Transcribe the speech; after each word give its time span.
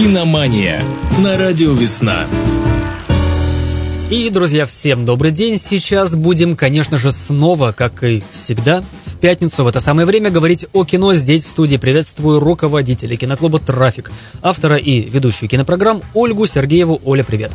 Киномания 0.00 0.82
на 1.18 1.36
радио 1.36 1.74
«Весна». 1.74 2.24
И, 4.10 4.30
друзья, 4.30 4.64
всем 4.64 5.04
добрый 5.04 5.30
день. 5.30 5.58
Сейчас 5.58 6.14
будем, 6.14 6.56
конечно 6.56 6.96
же, 6.96 7.12
снова, 7.12 7.72
как 7.72 8.02
и 8.02 8.22
всегда, 8.32 8.82
пятницу 9.20 9.64
в 9.64 9.68
это 9.68 9.80
самое 9.80 10.06
время 10.06 10.30
говорить 10.30 10.66
о 10.72 10.84
кино. 10.84 11.14
Здесь 11.14 11.44
в 11.44 11.50
студии 11.50 11.76
приветствую 11.76 12.40
руководителя 12.40 13.16
киноклуба 13.16 13.58
«Трафик», 13.58 14.10
автора 14.42 14.76
и 14.76 15.02
ведущую 15.02 15.48
кинопрограмм 15.48 16.02
Ольгу 16.14 16.46
Сергееву. 16.46 17.00
Оля, 17.04 17.22
привет. 17.22 17.52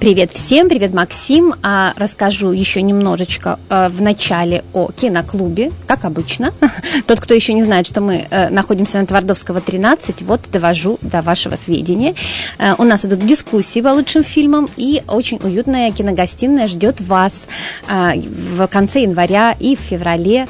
Привет 0.00 0.32
всем, 0.32 0.68
привет, 0.68 0.92
Максим. 0.92 1.54
А, 1.62 1.94
расскажу 1.96 2.50
еще 2.50 2.82
немножечко 2.82 3.60
а, 3.68 3.88
в 3.88 4.02
начале 4.02 4.64
о 4.72 4.90
киноклубе, 4.90 5.70
как 5.86 6.04
обычно. 6.04 6.52
Тот, 7.06 7.20
кто 7.20 7.32
еще 7.32 7.52
не 7.52 7.62
знает, 7.62 7.86
что 7.86 8.00
мы 8.00 8.26
а, 8.30 8.50
находимся 8.50 8.98
на 8.98 9.06
Твардовского 9.06 9.60
13, 9.60 10.22
вот 10.22 10.40
довожу 10.50 10.98
до 11.00 11.22
вашего 11.22 11.54
сведения. 11.54 12.14
А, 12.58 12.74
у 12.76 12.82
нас 12.82 13.04
идут 13.04 13.24
дискуссии 13.24 13.80
по 13.80 13.88
лучшим 13.88 14.24
фильмам, 14.24 14.68
и 14.76 15.02
очень 15.06 15.38
уютная 15.42 15.92
киногостиная 15.92 16.66
ждет 16.66 17.00
вас 17.00 17.46
а, 17.88 18.14
в 18.16 18.66
конце 18.66 19.02
января 19.02 19.54
и 19.60 19.76
в 19.76 19.80
феврале 19.80 20.48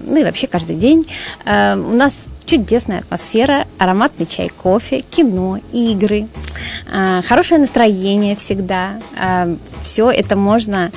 ну 0.00 0.16
и 0.16 0.24
вообще 0.24 0.46
каждый 0.46 0.76
день. 0.76 1.06
Э, 1.44 1.76
у 1.76 1.94
нас 1.94 2.26
чудесная 2.44 3.00
атмосфера, 3.00 3.66
ароматный 3.78 4.26
чай, 4.26 4.48
кофе, 4.48 5.00
кино, 5.00 5.58
игры, 5.72 6.26
э, 6.92 7.22
хорошее 7.26 7.60
настроение 7.60 8.34
всегда. 8.36 9.00
Э, 9.18 9.56
Все 9.82 10.10
это 10.10 10.36
можно 10.36 10.92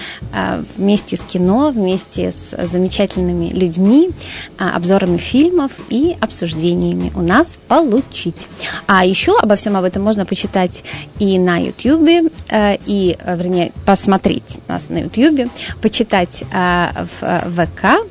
вместе 0.75 1.15
с 1.15 1.21
кино, 1.21 1.71
вместе 1.71 2.33
с 2.33 2.53
замечательными 2.67 3.47
людьми, 3.47 4.09
обзорами 4.57 5.15
фильмов 5.15 5.71
и 5.89 6.17
обсуждениями 6.19 7.09
у 7.15 7.21
нас 7.21 7.57
получить. 7.69 8.47
А 8.85 9.05
еще 9.05 9.37
обо 9.39 9.55
всем 9.55 9.77
об 9.77 9.85
этом 9.85 10.03
можно 10.03 10.25
почитать 10.25 10.83
и 11.17 11.39
на 11.39 11.59
YouTube, 11.59 12.29
и, 12.51 13.17
вернее, 13.25 13.71
посмотреть 13.85 14.57
нас 14.67 14.89
на 14.89 14.97
YouTube, 14.97 15.49
почитать 15.81 16.43
в 16.51 17.41
ВК, 17.55 18.05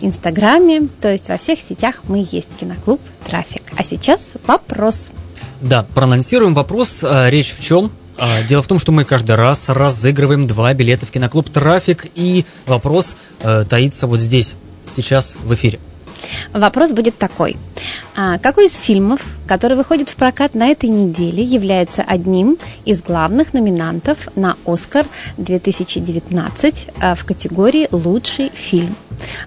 Инстаграме, 0.00 0.88
то 1.02 1.12
есть 1.12 1.28
во 1.28 1.36
всех 1.36 1.58
сетях 1.58 2.02
мы 2.08 2.26
есть 2.30 2.57
киноклуб 2.58 3.00
«Трафик». 3.26 3.62
А 3.76 3.84
сейчас 3.84 4.32
вопрос. 4.46 5.10
Да, 5.60 5.86
проанонсируем 5.94 6.54
вопрос. 6.54 7.04
А, 7.04 7.28
речь 7.30 7.54
в 7.56 7.62
чем? 7.62 7.90
А, 8.16 8.42
дело 8.48 8.62
в 8.62 8.66
том, 8.66 8.78
что 8.78 8.92
мы 8.92 9.04
каждый 9.04 9.36
раз 9.36 9.68
разыгрываем 9.68 10.46
два 10.46 10.74
билета 10.74 11.06
в 11.06 11.10
киноклуб 11.10 11.48
«Трафик», 11.50 12.06
и 12.14 12.44
вопрос 12.66 13.16
э, 13.40 13.64
таится 13.68 14.06
вот 14.06 14.18
здесь, 14.18 14.56
сейчас 14.86 15.36
в 15.42 15.54
эфире. 15.54 15.78
Вопрос 16.52 16.90
будет 16.90 17.16
такой. 17.16 17.56
А 18.16 18.38
какой 18.38 18.66
из 18.66 18.74
фильмов, 18.74 19.20
который 19.46 19.76
выходит 19.76 20.08
в 20.10 20.16
прокат 20.16 20.54
на 20.54 20.68
этой 20.68 20.88
неделе, 20.88 21.44
является 21.44 22.02
одним 22.02 22.58
из 22.84 23.02
главных 23.02 23.52
номинантов 23.52 24.28
на 24.34 24.56
«Оскар» 24.66 25.06
2019 25.36 26.86
а, 27.00 27.14
в 27.14 27.24
категории 27.24 27.88
«Лучший 27.92 28.50
фильм»? 28.52 28.96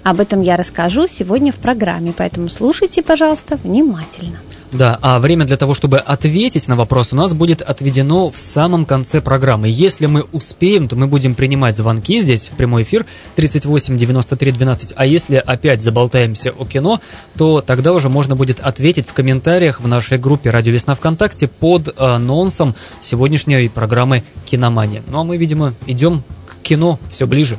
Об 0.03 0.19
этом 0.19 0.41
я 0.41 0.57
расскажу 0.57 1.07
сегодня 1.07 1.51
в 1.51 1.55
программе, 1.55 2.13
поэтому 2.15 2.49
слушайте, 2.49 3.03
пожалуйста, 3.03 3.57
внимательно. 3.63 4.37
Да, 4.71 4.97
а 5.01 5.19
время 5.19 5.45
для 5.45 5.57
того, 5.57 5.73
чтобы 5.73 5.97
ответить 5.97 6.69
на 6.69 6.77
вопрос, 6.77 7.11
у 7.11 7.15
нас 7.17 7.33
будет 7.33 7.61
отведено 7.61 8.31
в 8.31 8.39
самом 8.39 8.85
конце 8.85 9.19
программы. 9.19 9.67
Если 9.67 10.05
мы 10.05 10.21
успеем, 10.31 10.87
то 10.87 10.95
мы 10.95 11.07
будем 11.07 11.35
принимать 11.35 11.75
звонки 11.75 12.21
здесь, 12.21 12.47
в 12.47 12.55
прямой 12.55 12.83
эфир, 12.83 13.05
38 13.35 13.97
93 13.97 14.51
12. 14.53 14.93
А 14.95 15.05
если 15.05 15.35
опять 15.35 15.81
заболтаемся 15.81 16.51
о 16.51 16.65
кино, 16.65 17.01
то 17.37 17.59
тогда 17.59 17.91
уже 17.91 18.07
можно 18.07 18.37
будет 18.37 18.61
ответить 18.61 19.09
в 19.09 19.13
комментариях 19.13 19.81
в 19.81 19.87
нашей 19.87 20.17
группе 20.17 20.49
«Радио 20.49 20.71
Весна 20.71 20.95
ВКонтакте» 20.95 21.49
под 21.49 21.99
анонсом 21.99 22.73
сегодняшней 23.01 23.67
программы 23.67 24.23
«Киномания». 24.45 25.03
Ну 25.07 25.19
а 25.19 25.23
мы, 25.25 25.35
видимо, 25.35 25.73
идем 25.85 26.23
к 26.47 26.61
кино 26.63 26.97
все 27.11 27.27
ближе. 27.27 27.57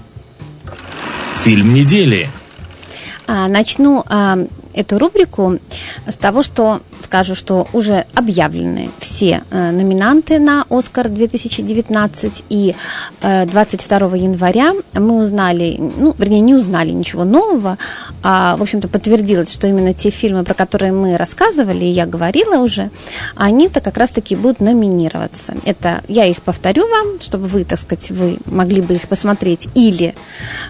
Фильм 1.45 1.75
недели. 1.75 2.31
А, 3.27 3.49
начну 3.49 4.05
а, 4.07 4.39
эту 4.75 4.99
рубрику 5.01 5.59
с 6.07 6.17
того, 6.17 6.45
что 6.45 6.83
скажу, 7.13 7.35
что 7.35 7.69
уже 7.75 8.07
объявлены 8.15 8.91
все 8.99 9.43
э, 9.51 9.71
номинанты 9.71 10.39
на 10.39 10.65
«Оскар» 10.71 11.11
2019, 11.11 12.45
и 12.49 12.75
э, 13.21 13.45
22 13.45 14.17
января 14.17 14.73
мы 14.95 15.21
узнали, 15.21 15.77
ну, 15.79 16.15
вернее, 16.17 16.41
не 16.41 16.55
узнали 16.55 16.91
ничего 16.91 17.25
нового, 17.25 17.77
а, 18.23 18.57
в 18.57 18.63
общем-то, 18.63 18.89
подтвердилось, 18.89 19.53
что 19.53 19.67
именно 19.67 19.93
те 19.93 20.09
фильмы, 20.09 20.43
про 20.43 20.55
которые 20.55 20.93
мы 20.93 21.19
рассказывали, 21.19 21.85
и 21.85 21.91
я 21.91 22.07
говорила 22.07 22.63
уже, 22.63 22.89
они-то 23.37 23.83
как 23.83 23.99
раз-таки 23.99 24.35
будут 24.35 24.61
номинироваться. 24.61 25.53
Это, 25.67 26.01
я 26.09 26.25
их 26.25 26.41
повторю 26.41 26.89
вам, 26.89 27.21
чтобы 27.21 27.47
вы, 27.47 27.65
так 27.65 27.79
сказать, 27.79 28.11
вы 28.11 28.39
могли 28.47 28.81
бы 28.81 28.95
их 28.95 29.07
посмотреть 29.07 29.69
или, 29.75 30.15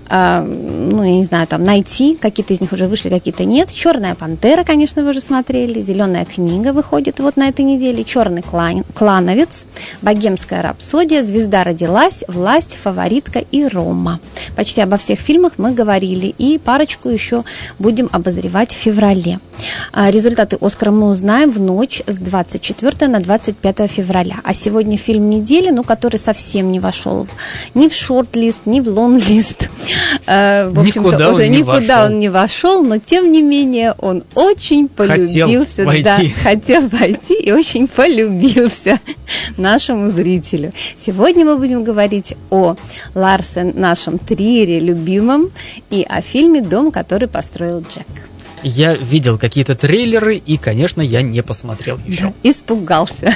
э, 0.08 0.41
ну, 0.42 1.04
я 1.04 1.14
не 1.14 1.25
знаю, 1.25 1.47
там, 1.47 1.62
найти, 1.62 2.19
какие-то 2.20 2.52
из 2.52 2.60
них 2.60 2.72
уже 2.72 2.88
вышли, 2.88 3.10
какие-то 3.10 3.44
нет. 3.44 3.72
«Черная 3.72 4.16
пантера», 4.16 4.64
конечно, 4.64 5.04
вы 5.04 5.10
уже 5.10 5.20
смотрели, 5.20 5.82
«Зеленая 5.82 6.25
книга» 6.34 6.72
выходит 6.72 7.20
вот 7.20 7.37
на 7.37 7.48
этой 7.48 7.65
неделе, 7.65 8.04
«Черный 8.04 8.43
клан, 8.43 8.84
клановец», 8.94 9.66
«Богемская 10.00 10.62
рапсодия», 10.62 11.22
«Звезда 11.22 11.65
родилась», 11.65 12.25
«Власть», 12.28 12.78
«Фаворитка» 12.82 13.38
и 13.38 13.66
«Рома». 13.66 14.20
Почти 14.56 14.81
обо 14.81 14.97
всех 14.97 15.19
фильмах 15.19 15.53
мы 15.59 15.72
говорили, 15.72 16.34
и 16.38 16.59
парочку 16.59 17.09
еще 17.09 17.44
будем 17.78 18.09
обозревать 18.12 18.72
в 18.72 18.76
феврале. 18.76 19.38
А 19.93 20.10
результаты 20.10 20.56
«Оскара» 20.60 20.91
мы 20.91 21.09
узнаем 21.09 21.50
в 21.50 21.60
ночь 21.60 22.03
с 22.06 22.19
24 22.19 23.09
на 23.09 23.20
25 23.20 23.91
февраля. 23.91 24.37
А 24.44 24.54
сегодня 24.54 24.97
фильм 24.97 25.31
недели, 25.31 25.70
ну, 25.70 25.84
который 25.84 26.16
совсем 26.16 26.72
не 26.72 26.81
вошел 26.81 27.26
ни 27.75 27.88
в 27.88 27.94
шорт-лист, 27.94 28.60
ни 28.64 28.81
в 28.81 28.88
лонг-лист. 28.88 29.70
Э, 30.26 30.69
в 30.69 30.84
никуда 30.84 31.32
он, 31.32 31.41
никуда 31.50 32.03
вошел. 32.03 32.04
он 32.06 32.20
не 32.20 32.28
вошел, 32.28 32.82
но 32.82 32.99
тем 32.99 33.32
не 33.32 33.43
менее 33.43 33.94
он 33.99 34.25
очень 34.34 34.88
полюбился. 34.88 35.84
Хотел 35.84 35.87
войти. 35.87 36.03
Да, 36.03 36.21
хотел 36.42 36.88
войти 36.88 37.34
и 37.34 37.52
очень 37.52 37.88
полюбился 37.88 38.98
нашему 39.56 40.08
зрителю. 40.08 40.72
Сегодня 40.98 41.44
мы 41.44 41.56
будем 41.56 41.84
говорить 41.84 42.34
о 42.50 42.76
Ларсен, 43.14 43.72
нашем 43.74 44.18
триере 44.18 44.78
любимом, 44.80 45.50
и 45.90 46.06
о 46.08 46.20
фильме 46.20 46.62
«Дом, 46.62 46.90
который 46.90 47.28
построил 47.28 47.80
Джек». 47.80 48.06
Я 48.62 48.94
видел 48.94 49.38
какие-то 49.38 49.74
трейлеры, 49.74 50.36
и, 50.36 50.56
конечно, 50.56 51.02
я 51.02 51.22
не 51.22 51.42
посмотрел 51.42 51.98
еще. 52.06 52.22
Да, 52.22 52.32
испугался. 52.44 53.34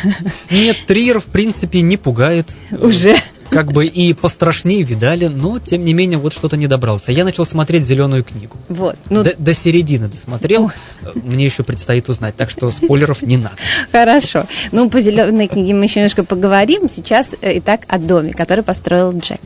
Нет, 0.50 0.76
триер, 0.86 1.18
в 1.18 1.24
принципе, 1.24 1.80
не 1.80 1.97
пугает. 1.97 2.48
Уже 2.70 3.16
как 3.51 3.73
бы 3.73 3.87
и 3.87 4.12
пострашнее 4.15 4.83
видали, 4.83 5.27
но 5.27 5.59
тем 5.59 5.84
не 5.84 5.95
менее 5.95 6.19
вот 6.19 6.33
что-то 6.33 6.57
не 6.57 6.67
добрался. 6.67 7.12
Я 7.12 7.25
начал 7.25 7.45
смотреть 7.45 7.84
зеленую 7.84 8.25
книгу. 8.25 8.57
Вот. 8.69 8.97
Ну... 9.11 9.23
До, 9.23 9.34
до 9.39 9.55
середины 9.55 10.09
досмотрел. 10.09 10.71
Мне 11.15 11.45
еще 11.45 11.62
предстоит 11.62 12.09
узнать, 12.09 12.37
так 12.37 12.51
что 12.51 12.71
спойлеров 12.71 13.23
не 13.23 13.37
надо. 13.37 13.57
Хорошо. 13.93 14.47
Ну, 14.73 14.91
по 14.91 15.01
зеленой 15.01 15.49
книге 15.49 15.75
мы 15.75 15.84
еще 15.84 16.01
немножко 16.01 16.25
поговорим. 16.25 16.89
Сейчас 16.95 17.33
э, 17.41 17.59
итак 17.59 17.83
о 17.89 17.99
доме, 17.99 18.33
который 18.33 18.65
построил 18.65 19.12
Джек. 19.17 19.41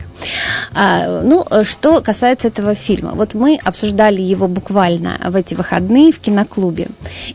А, 0.73 1.21
ну, 1.21 1.45
что 1.63 2.01
касается 2.01 2.47
этого 2.47 2.75
фильма. 2.75 3.11
Вот 3.11 3.33
мы 3.33 3.59
обсуждали 3.63 4.21
его 4.21 4.47
буквально 4.47 5.19
в 5.25 5.35
эти 5.35 5.53
выходные 5.53 6.11
в 6.11 6.19
киноклубе. 6.19 6.87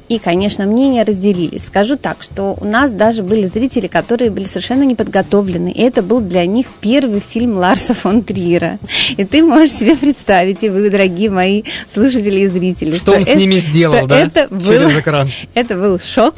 И, 0.08 0.18
конечно, 0.18 0.64
мнения 0.66 1.04
разделились. 1.04 1.66
Скажу 1.66 1.96
так, 1.96 2.22
что 2.22 2.56
у 2.60 2.64
нас 2.64 2.92
даже 2.92 3.22
были 3.22 3.44
зрители, 3.44 3.86
которые 3.86 4.30
были 4.30 4.44
совершенно 4.44 4.84
неподготовлены. 4.84 5.70
И 5.70 5.82
это 5.82 6.02
был 6.02 6.20
для 6.20 6.46
них 6.46 6.55
них 6.56 6.66
первый 6.80 7.20
фильм 7.20 7.56
Ларса 7.56 7.94
фон 7.94 8.22
Триера. 8.22 8.78
И 9.16 9.24
ты 9.24 9.42
можешь 9.42 9.72
себе 9.72 9.96
представить, 9.96 10.62
и 10.64 10.68
вы, 10.68 10.90
дорогие 10.90 11.30
мои 11.30 11.62
слушатели 11.86 12.40
и 12.40 12.46
зрители, 12.46 12.92
что, 12.92 13.00
что 13.00 13.12
он 13.12 13.22
это, 13.22 13.30
с 13.30 13.34
ними 13.34 13.56
сделал, 13.56 14.06
да? 14.06 14.18
Это 14.18 14.48
был, 14.50 14.60
Через 14.60 14.96
экран. 14.96 15.30
Это 15.54 15.74
был 15.74 15.98
шок. 15.98 16.34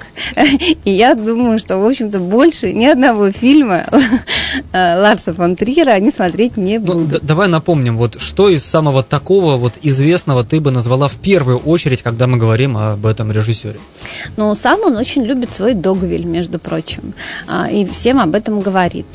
И 0.84 0.90
я 0.90 1.14
думаю, 1.14 1.58
что, 1.58 1.78
в 1.78 1.86
общем-то, 1.86 2.18
больше 2.18 2.72
ни 2.72 2.86
одного 2.86 3.30
фильма 3.30 3.86
Ларса 4.72 5.34
фон 5.34 5.56
Триера 5.56 5.90
они 5.90 6.10
смотреть 6.10 6.56
не 6.56 6.78
ну, 6.78 6.86
будут. 6.86 7.12
Ну, 7.12 7.18
давай 7.22 7.48
напомним, 7.48 7.96
вот 7.96 8.20
что 8.20 8.48
из 8.48 8.64
самого 8.64 9.02
такого 9.02 9.56
вот 9.56 9.74
известного 9.82 10.44
ты 10.44 10.60
бы 10.60 10.70
назвала 10.70 11.08
в 11.08 11.16
первую 11.16 11.58
очередь, 11.58 12.02
когда 12.02 12.26
мы 12.26 12.38
говорим 12.38 12.76
об 12.76 13.06
этом 13.06 13.32
режиссере? 13.32 13.78
Ну, 14.36 14.54
сам 14.54 14.80
он 14.84 14.96
очень 14.96 15.24
любит 15.24 15.52
свой 15.52 15.74
Догвиль, 15.74 16.24
между 16.24 16.58
прочим, 16.58 17.14
а, 17.46 17.68
и 17.70 17.84
всем 17.86 18.20
об 18.20 18.34
этом 18.34 18.60
говорит. 18.60 19.06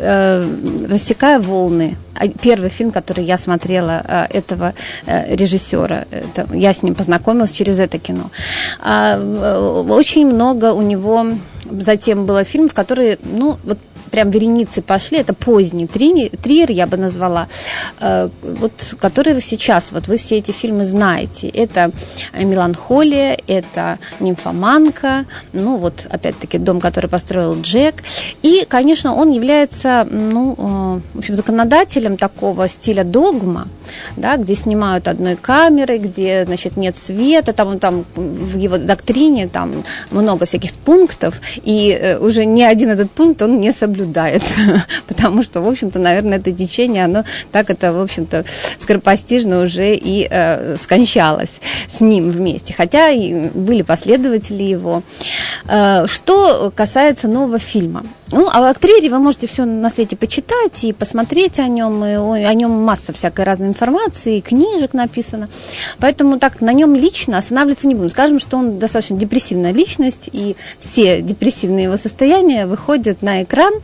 Э, 0.00 0.44
э, 0.44 0.86
«Рассекая 0.90 1.38
волны», 1.38 1.96
а, 2.14 2.28
первый 2.28 2.70
фильм, 2.70 2.90
который 2.90 3.24
я 3.24 3.38
смотрела 3.38 4.02
э, 4.04 4.38
этого 4.38 4.74
режиссера. 5.06 6.06
Это, 6.10 6.46
я 6.54 6.72
с 6.72 6.82
ним 6.82 6.94
познакомилась 6.94 7.52
через 7.52 7.78
это 7.78 7.98
кино. 7.98 8.30
А, 8.80 9.18
очень 9.88 10.26
много 10.26 10.72
у 10.72 10.82
него 10.82 11.26
затем 11.70 12.26
было 12.26 12.44
фильмов, 12.44 12.72
которые, 12.74 13.18
ну, 13.22 13.58
вот 13.64 13.78
прям 14.10 14.30
вереницы 14.30 14.82
пошли, 14.82 15.18
это 15.18 15.34
поздний 15.34 15.86
три, 15.86 16.28
триер, 16.28 16.70
я 16.70 16.86
бы 16.86 16.96
назвала, 16.96 17.48
э, 18.00 18.28
вот, 18.42 18.72
который 18.98 19.40
сейчас, 19.40 19.92
вот 19.92 20.08
вы 20.08 20.16
все 20.16 20.36
эти 20.38 20.52
фильмы 20.52 20.86
знаете. 20.86 21.48
Это 21.48 21.90
«Меланхолия», 22.32 23.38
это 23.46 23.98
«Нимфоманка», 24.20 25.26
ну 25.52 25.76
вот 25.76 26.06
опять-таки 26.10 26.58
«Дом, 26.58 26.80
который 26.80 27.08
построил 27.08 27.60
Джек». 27.60 27.96
И, 28.42 28.66
конечно, 28.68 29.14
он 29.14 29.30
является, 29.30 30.06
ну, 30.10 30.54
э, 30.58 31.00
в 31.14 31.18
общем, 31.18 31.36
законодателем 31.36 32.16
такого 32.16 32.68
стиля 32.68 33.04
догма, 33.04 33.68
да, 34.16 34.36
где 34.36 34.54
снимают 34.54 35.08
одной 35.08 35.36
камерой, 35.36 35.98
где, 35.98 36.44
значит, 36.44 36.76
нет 36.76 36.96
света, 36.96 37.52
там, 37.52 37.78
там 37.78 38.04
в 38.14 38.56
его 38.56 38.78
доктрине 38.78 39.48
там 39.48 39.84
много 40.10 40.46
всяких 40.46 40.72
пунктов, 40.72 41.40
и 41.64 41.90
э, 41.90 42.18
уже 42.18 42.44
ни 42.44 42.62
один 42.62 42.90
этот 42.90 43.10
пункт 43.10 43.42
он 43.42 43.60
не 43.60 43.72
соблюдает, 43.72 43.95
потому 45.08 45.42
что, 45.42 45.60
в 45.60 45.68
общем-то, 45.68 45.98
наверное, 45.98 46.38
это 46.38 46.52
течение, 46.52 47.04
оно 47.04 47.24
так 47.52 47.70
это, 47.70 47.92
в 47.92 48.00
общем-то, 48.00 48.44
скоропостижно 48.80 49.62
уже 49.62 49.94
и 49.94 50.26
э, 50.30 50.76
скончалось 50.76 51.60
с 51.88 52.00
ним 52.00 52.30
вместе, 52.30 52.74
хотя 52.74 53.10
и 53.10 53.48
были 53.50 53.82
последователи 53.82 54.62
его. 54.62 55.02
Э, 55.68 56.06
что 56.06 56.72
касается 56.74 57.28
нового 57.28 57.58
фильма, 57.58 58.04
ну, 58.32 58.48
а 58.52 58.72
в 58.74 58.78
Триере 58.78 59.08
вы 59.08 59.18
можете 59.18 59.46
все 59.46 59.64
на 59.64 59.88
свете 59.88 60.16
почитать 60.16 60.82
и 60.82 60.92
посмотреть 60.92 61.58
о 61.58 61.68
нем, 61.68 62.04
и 62.04 62.42
о 62.42 62.54
нем 62.54 62.70
масса 62.70 63.12
всякой 63.12 63.44
разной 63.44 63.68
информации, 63.68 64.40
книжек 64.40 64.94
написано. 64.94 65.48
Поэтому 65.98 66.38
так 66.38 66.60
на 66.60 66.72
нем 66.72 66.94
лично 66.94 67.38
останавливаться 67.38 67.86
не 67.86 67.94
будем. 67.94 68.10
Скажем, 68.10 68.40
что 68.40 68.56
он 68.56 68.78
достаточно 68.78 69.16
депрессивная 69.16 69.72
личность, 69.72 70.28
и 70.32 70.56
все 70.80 71.22
депрессивные 71.22 71.84
его 71.84 71.96
состояния 71.96 72.66
выходят 72.66 73.22
на 73.22 73.44
экран, 73.44 73.74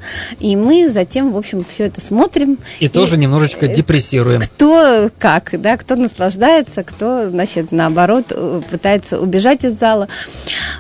и 0.41 0.57
мы 0.57 0.89
затем, 0.89 1.33
в 1.33 1.37
общем, 1.39 1.65
все 1.65 1.85
это 1.85 2.01
смотрим. 2.01 2.59
И, 2.81 2.87
и 2.87 2.89
тоже 2.89 3.17
немножечко 3.17 3.67
э, 3.67 3.75
депрессируем. 3.75 4.41
Кто 4.41 5.11
как, 5.19 5.61
да, 5.61 5.77
кто 5.77 5.95
наслаждается, 5.95 6.83
кто, 6.83 7.29
значит, 7.29 7.71
наоборот, 7.71 8.27
э, 8.31 8.61
пытается 8.69 9.21
убежать 9.21 9.65
из 9.65 9.79
зала. 9.79 10.09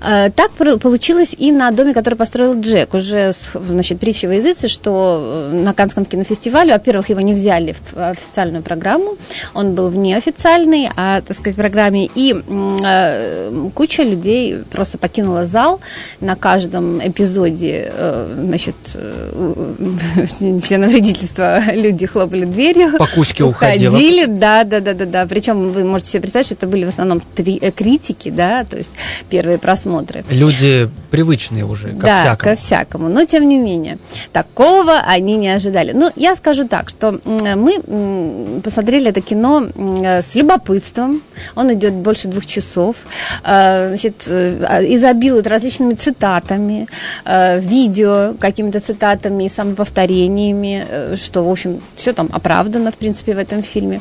Э, 0.03 0.31
так 0.31 0.51
получилось 0.51 1.35
и 1.39 1.53
на 1.53 1.71
доме, 1.71 1.95
который 1.95 2.15
построил 2.15 2.59
Джек. 2.61 2.95
Уже 2.95 3.33
с 3.33 3.52
значит, 3.55 4.01
притчи 4.01 4.27
во 4.27 4.35
языце, 4.35 4.69
что 4.69 5.51
э, 5.53 5.63
на 5.63 5.73
Канском 5.73 6.05
кинофестивале, 6.05 6.73
во-первых, 6.73 7.11
его 7.11 7.21
не 7.21 7.35
взяли 7.35 7.73
в 7.73 8.11
официальную 8.11 8.63
программу, 8.63 9.17
он 9.55 9.75
был 9.75 9.91
в 9.91 9.97
неофициальной, 9.97 10.91
а, 10.97 11.21
так 11.21 11.37
сказать, 11.37 11.57
программе, 11.57 12.09
и 12.15 12.35
э, 12.35 13.69
куча 13.75 14.03
людей 14.03 14.59
просто 14.71 14.99
покинула 14.99 15.47
зал 15.47 15.81
на 16.21 16.37
каждом 16.37 16.99
эпизоде, 17.07 17.93
э, 17.95 18.35
значит, 18.37 18.77
э, 18.95 19.75
членов 20.63 20.93
вредительства 20.93 21.61
люди 21.73 22.07
хлопали 22.07 22.45
дверью. 22.45 22.99
По 22.99 23.07
кучке 23.07 23.45
уходила. 23.45 23.93
Уходили, 23.93 24.27
да, 24.27 24.65
да, 24.65 24.81
да, 24.81 24.95
да, 24.95 25.07
да. 25.07 25.27
Причем 25.27 25.71
вы 25.71 25.85
можете 25.85 26.11
себе 26.11 26.23
представить, 26.23 26.47
что 26.47 26.55
это 26.55 26.67
были 26.67 26.85
в 26.85 26.89
основном 26.89 27.21
три, 27.21 27.59
э, 27.61 27.71
критики, 27.71 28.31
да, 28.31 28.65
то 28.65 28.77
есть 28.77 28.91
первые 29.31 29.59
просмотры. 29.59 30.25
Люди 30.31 30.89
привычные 31.11 31.65
уже 31.65 31.93
ко 31.93 32.07
да, 32.07 32.21
всякому. 32.21 32.51
ко 32.51 32.57
всякому. 32.57 33.09
Но 33.09 33.25
тем 33.25 33.42
не 33.43 33.59
менее, 33.59 33.99
такого 34.33 34.99
они 34.99 35.37
не 35.37 35.49
ожидали. 35.49 35.93
Ну, 35.93 36.11
я 36.17 36.35
скажу 36.37 36.67
так, 36.69 36.91
что 36.91 37.21
мы 37.25 38.61
посмотрели 38.63 39.11
это 39.11 39.21
кино 39.21 39.69
с 39.77 40.35
любопытством. 40.35 41.23
Он 41.55 41.73
идет 41.73 41.95
больше 41.95 42.29
двух 42.29 42.47
часов. 42.47 42.97
Э, 43.45 43.89
значит, 43.89 44.25
э, 44.29 44.85
изобилует 44.95 45.47
различными 45.47 45.95
цитатами, 45.95 46.87
э, 47.25 47.61
видео 47.61 48.35
какими-то 48.39 48.81
цитатами 48.81 49.45
и 49.45 49.49
самоповторениями, 49.49 51.17
что, 51.17 51.43
в 51.43 51.51
общем, 51.51 51.81
все 51.97 52.13
там 52.13 52.29
оправдано, 52.33 52.91
в 52.91 52.97
принципе, 52.97 53.35
в 53.35 53.39
этом 53.39 53.63
фильме. 53.63 54.01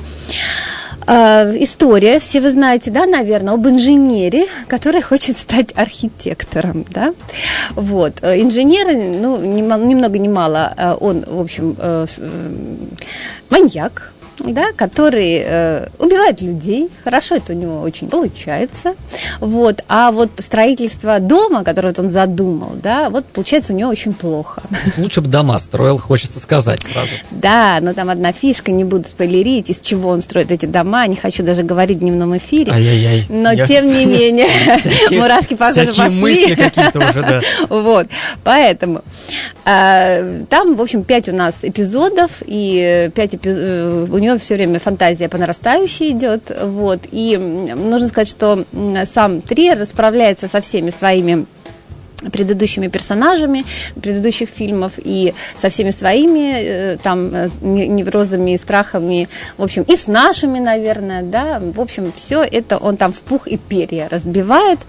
Э, 1.07 1.51
история, 1.59 2.19
все 2.19 2.42
вы 2.42 2.51
знаете, 2.51 2.92
да, 2.92 3.06
наверное, 3.06 3.53
об 3.53 3.68
инженере, 3.68 4.48
который 4.68 5.01
хочет 5.01 5.38
стать 5.38 5.69
архитектором, 5.75 6.86
да. 6.89 7.13
Вот. 7.71 8.19
Э, 8.21 8.39
инженер, 8.39 8.88
ну, 8.95 9.38
ни, 9.38 9.62
ни 9.62 9.95
много 9.95 10.19
ни 10.19 10.27
мало, 10.27 10.74
э, 10.77 10.95
он, 11.00 11.24
в 11.25 11.39
общем, 11.39 11.75
маньяк, 13.50 14.13
да, 14.39 14.72
который 14.75 15.42
э, 15.44 15.88
убивает 16.00 16.42
людей, 16.42 16.89
хорошо 17.04 17.36
это 17.36 17.54
у 17.54 17.56
него 17.56 17.81
очень 17.81 18.10
получается, 18.10 18.95
вот, 19.39 19.83
а 19.88 20.12
вот 20.12 20.31
строительство 20.39 21.19
дома, 21.19 21.63
которое 21.63 21.89
вот 21.89 22.00
он 22.00 22.10
задумал, 22.10 22.72
да, 22.81 23.10
вот 23.10 23.25
получается 23.25 23.74
у 23.74 23.75
него 23.75 23.89
очень 23.89 24.13
плохо. 24.13 24.63
Лучше 24.98 25.22
бы 25.22 25.28
дома 25.28 25.57
строил, 25.60 25.98
хочется 25.98 26.39
сказать 26.39 26.81
сразу. 26.81 27.12
Да, 27.31 27.80
но 27.81 27.94
там 27.94 28.10
одна 28.10 28.31
фишка, 28.31 28.72
не 28.72 28.83
буду 28.83 29.07
спойлерить, 29.07 29.69
из 29.69 29.80
чего 29.81 30.10
он 30.10 30.22
строит 30.22 30.51
эти 30.51 30.66
дома, 30.66 31.06
не 31.07 31.16
хочу 31.16 31.44
даже 31.44 31.63
говорить 31.63 31.98
в 31.98 32.01
дневном 32.01 32.38
эфире. 32.38 32.72
Ай-яй-яй. 32.72 33.25
Но 33.30 33.51
Я... 33.51 33.68
тем 33.68 33.86
не 33.86 34.06
менее, 34.12 34.48
мурашки 35.12 35.56
по 35.56 35.72
коже 35.74 35.94
пошли. 35.94 36.22
мысли 36.22 36.56
какие-то 36.56 37.00
уже, 37.00 37.22
да. 37.22 37.42
Вот, 37.69 38.07
поэтому 38.44 39.04
э, 39.66 40.44
там, 40.50 40.75
в 40.75 40.81
общем, 40.81 41.04
пять 41.04 41.30
у 41.30 41.33
нас 41.33 41.60
эпизодов, 41.62 42.31
и 42.45 43.10
пять 43.16 43.36
эпизодов, 43.36 43.63
э, 43.63 44.07
у 44.12 44.18
него 44.18 44.31
него 44.31 44.39
все 44.39 44.56
время 44.56 44.80
фантазия 44.80 45.30
по 45.30 45.38
нарастающей 45.38 46.12
идет, 46.12 46.51
вот, 46.63 47.01
и 47.12 47.38
нужно 47.38 48.07
сказать, 48.07 48.30
что 48.30 48.66
сам 49.06 49.42
Триер 49.42 49.86
справляется 49.86 50.48
со 50.48 50.62
всеми 50.62 50.89
своими 50.89 51.45
предыдущими 52.31 52.88
персонажами 52.88 53.65
предыдущих 54.01 54.50
фильмов 54.50 54.94
и 54.97 55.33
со 55.59 55.69
всеми 55.69 55.91
своими 55.91 56.53
э, 56.53 56.97
там 56.97 57.33
э, 57.33 57.50
неврозами 57.62 58.51
и 58.51 58.57
страхами, 58.57 59.27
в 59.57 59.63
общем, 59.63 59.83
и 59.83 59.95
с 59.95 60.07
нашими, 60.07 60.59
наверное, 60.59 61.23
да, 61.23 61.59
в 61.59 61.79
общем, 61.79 62.12
все 62.15 62.44
это 62.44 62.77
он 62.77 62.97
там 62.97 63.13
в 63.13 63.21
пух 63.21 63.47
и 63.47 63.57
перья 63.57 64.07
разбивает. 64.09 64.79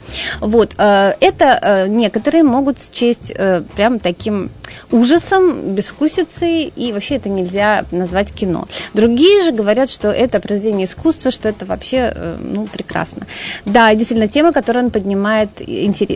Вот, 0.40 0.74
э, 0.78 1.14
это 1.20 1.86
некоторые 1.88 2.42
могут 2.42 2.78
счесть 2.80 3.32
прям 3.74 3.98
таким 3.98 4.50
ужасом, 4.90 5.74
безвкусицей, 5.74 6.72
и 6.74 6.92
вообще 6.92 7.16
это 7.16 7.28
нельзя 7.28 7.84
назвать 7.90 8.32
кино. 8.32 8.66
Другие 8.94 9.42
же 9.44 9.52
говорят, 9.52 9.90
что 9.90 10.08
это 10.08 10.40
произведение 10.40 10.86
искусства, 10.86 11.30
что 11.30 11.48
это 11.48 11.66
вообще, 11.66 12.14
ну, 12.40 12.66
прекрасно. 12.66 13.26
Да, 13.64 13.94
действительно, 13.94 14.28
тема, 14.28 14.52
которую 14.52 14.86
он 14.86 14.90
поднимает, 14.90 15.50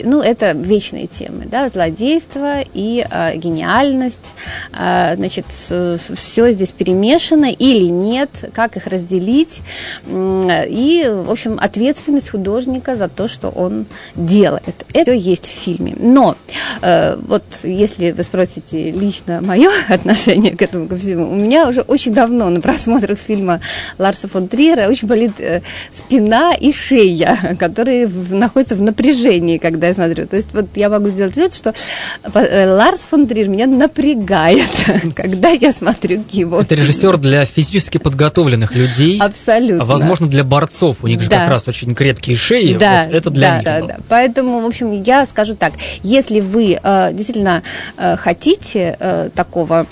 ну, 0.04 0.20
это 0.20 0.52
вечная 0.52 1.05
темы, 1.06 1.44
да, 1.46 1.68
злодейство 1.68 2.60
и 2.74 3.06
э, 3.08 3.36
гениальность, 3.36 4.34
э, 4.72 5.14
значит, 5.16 5.46
все 5.48 6.50
здесь 6.52 6.72
перемешано 6.72 7.50
или 7.50 7.84
нет, 7.84 8.30
как 8.52 8.76
их 8.76 8.86
разделить, 8.86 9.62
э, 10.06 10.66
и, 10.68 11.08
в 11.08 11.30
общем, 11.30 11.58
ответственность 11.60 12.30
художника 12.30 12.96
за 12.96 13.08
то, 13.08 13.28
что 13.28 13.48
он 13.48 13.86
делает. 14.14 14.84
Это 14.92 15.12
есть 15.12 15.46
в 15.46 15.50
фильме. 15.50 15.94
Но, 15.98 16.36
э, 16.82 17.16
вот, 17.16 17.44
если 17.62 18.12
вы 18.12 18.22
спросите 18.22 18.90
лично 18.90 19.40
мое 19.40 19.70
отношение 19.88 20.56
к 20.56 20.62
этому 20.62 20.88
ко 20.88 20.96
всему, 20.96 21.30
у 21.30 21.34
меня 21.34 21.68
уже 21.68 21.82
очень 21.82 22.14
давно 22.14 22.48
на 22.50 22.60
просмотрах 22.60 23.18
фильма 23.18 23.60
Ларса 23.98 24.28
фон 24.28 24.48
Триера 24.48 24.88
очень 24.88 25.08
болит 25.08 25.32
э, 25.38 25.62
спина 25.90 26.54
и 26.54 26.72
шея, 26.72 27.56
которые 27.58 28.06
в, 28.06 28.34
находятся 28.34 28.76
в 28.76 28.82
напряжении, 28.82 29.58
когда 29.58 29.88
я 29.88 29.94
смотрю. 29.94 30.26
То 30.26 30.36
есть, 30.36 30.52
вот 30.52 30.66
я 30.74 30.88
могу 30.88 30.95
сделать 31.04 31.36
вид, 31.36 31.54
что 31.54 31.74
э, 32.34 32.70
Ларс 32.70 33.00
фон 33.00 33.26
Трир 33.26 33.48
меня 33.48 33.66
напрягает, 33.66 34.70
когда 35.14 35.48
я 35.50 35.72
смотрю 35.72 36.24
его. 36.30 36.60
Это 36.60 36.74
режиссер 36.74 37.18
для 37.18 37.44
физически 37.44 37.98
подготовленных 37.98 38.74
людей. 38.74 39.18
Абсолютно. 39.20 39.84
Возможно, 39.84 40.26
для 40.26 40.44
борцов. 40.44 40.98
У 41.02 41.06
них 41.06 41.20
же 41.20 41.28
да. 41.28 41.40
как 41.40 41.50
раз 41.50 41.68
очень 41.68 41.94
крепкие 41.94 42.36
шеи. 42.36 42.74
Да, 42.74 43.04
вот 43.06 43.14
это 43.14 43.30
для 43.30 43.50
да, 43.50 43.56
них. 43.56 43.64
Да, 43.64 43.80
да. 43.80 43.96
Поэтому, 44.08 44.60
в 44.60 44.66
общем, 44.66 45.02
я 45.02 45.26
скажу 45.26 45.54
так. 45.54 45.74
Если 46.02 46.40
вы 46.40 46.78
э, 46.82 47.10
действительно 47.12 47.62
э, 47.96 48.16
хотите 48.16 48.96
э, 48.98 49.30
такого 49.34 49.86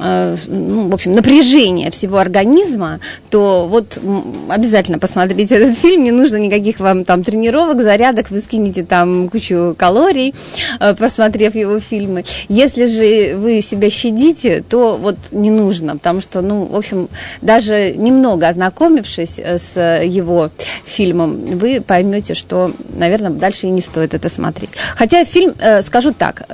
Э, 0.00 0.36
ну, 0.46 0.88
в 0.88 0.94
общем, 0.94 1.12
напряжение 1.12 1.90
всего 1.90 2.18
организма, 2.18 3.00
то 3.28 3.68
вот 3.68 4.00
обязательно 4.48 4.98
посмотрите 4.98 5.56
этот 5.56 5.76
фильм, 5.76 6.04
не 6.04 6.10
нужно 6.10 6.36
никаких 6.36 6.80
вам 6.80 7.04
там 7.04 7.22
тренировок, 7.22 7.82
зарядок, 7.82 8.30
вы 8.30 8.38
скинете 8.38 8.82
там 8.82 9.28
кучу 9.28 9.74
калорий, 9.76 10.34
посмотрев 10.98 11.54
его 11.54 11.80
фильмы. 11.80 12.24
Если 12.48 12.86
же 12.86 13.36
вы 13.36 13.62
себя 13.62 13.90
щадите, 13.90 14.62
то 14.68 14.96
вот 14.96 15.16
не 15.32 15.50
нужно, 15.50 15.96
потому 15.96 16.20
что, 16.20 16.40
ну, 16.40 16.64
в 16.64 16.76
общем, 16.76 17.08
даже 17.42 17.92
немного 17.96 18.48
ознакомившись 18.48 19.38
э, 19.38 19.58
с 19.58 20.02
его 20.04 20.50
фильмом, 20.84 21.58
вы 21.58 21.80
поймете, 21.80 22.34
что, 22.34 22.72
наверное, 22.94 23.30
дальше 23.30 23.66
и 23.66 23.70
не 23.70 23.80
стоит 23.80 24.14
это 24.14 24.28
смотреть. 24.28 24.70
Хотя 24.96 25.24
фильм, 25.24 25.54
скажу 25.82 26.12
так, 26.12 26.48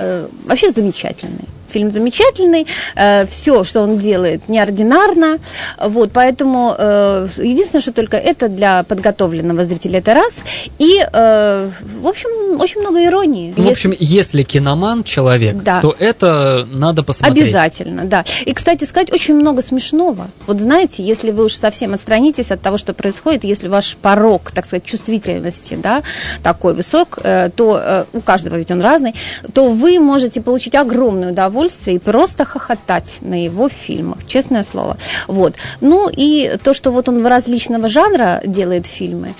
вообще 0.45 0.71
замечательный. 0.71 1.45
Фильм 1.69 1.91
замечательный, 1.91 2.65
э, 2.95 3.25
все, 3.27 3.63
что 3.63 3.81
он 3.81 3.97
делает, 3.97 4.49
неординарно, 4.49 5.39
вот, 5.81 6.11
поэтому 6.13 6.75
э, 6.77 7.27
единственное, 7.37 7.81
что 7.81 7.91
только 7.91 8.17
это 8.17 8.49
для 8.49 8.83
подготовленного 8.83 9.65
зрителя, 9.65 9.99
это 9.99 10.13
раз, 10.13 10.39
и, 10.79 10.99
э, 11.01 11.69
в 12.01 12.07
общем, 12.07 12.59
очень 12.59 12.81
много 12.81 13.03
иронии. 13.03 13.53
Ну, 13.55 13.63
в 13.63 13.69
общем, 13.69 13.93
если 13.99 14.43
киноман 14.43 15.03
человек, 15.03 15.57
Да. 15.63 15.81
то 15.81 15.95
это 15.97 16.67
надо 16.71 17.03
посмотреть. 17.03 17.45
Обязательно, 17.45 18.05
да. 18.05 18.23
И, 18.45 18.53
кстати 18.53 18.85
сказать, 18.85 19.11
очень 19.13 19.35
много 19.35 19.61
смешного. 19.61 20.27
Вот 20.45 20.59
знаете, 20.61 21.03
если 21.03 21.31
вы 21.31 21.45
уж 21.45 21.53
совсем 21.53 21.93
отстранитесь 21.93 22.51
от 22.51 22.61
того, 22.61 22.77
что 22.77 22.93
происходит, 22.93 23.43
если 23.43 23.67
ваш 23.67 23.97
порог, 23.97 24.51
так 24.51 24.65
сказать, 24.65 24.85
чувствительности, 24.85 25.75
да, 25.75 26.03
такой 26.43 26.73
высок, 26.73 27.19
э, 27.23 27.49
то 27.55 27.79
э, 27.81 28.05
у 28.13 28.21
каждого 28.21 28.55
ведь 28.55 28.71
он 28.71 28.81
разный, 28.81 29.15
то 29.53 29.69
вы 29.69 29.99
можете 29.99 30.41
получить 30.41 30.75
огромное 30.75 31.31
удовольствие 31.31 31.56
и 31.91 31.99
просто 31.99 32.45
хохотать 32.45 33.19
на 33.21 33.43
его 33.43 33.69
фильмах, 33.69 34.25
честное 34.25 34.63
слово. 34.63 34.97
Вот. 35.27 35.55
Ну 35.81 36.09
и 36.09 36.57
то, 36.63 36.73
что 36.73 36.91
вот 36.91 37.09
он 37.09 37.23
в 37.23 37.27
различного 37.27 37.89
жанра 37.89 38.41
делает 38.45 38.87
фильмы, 38.87 39.35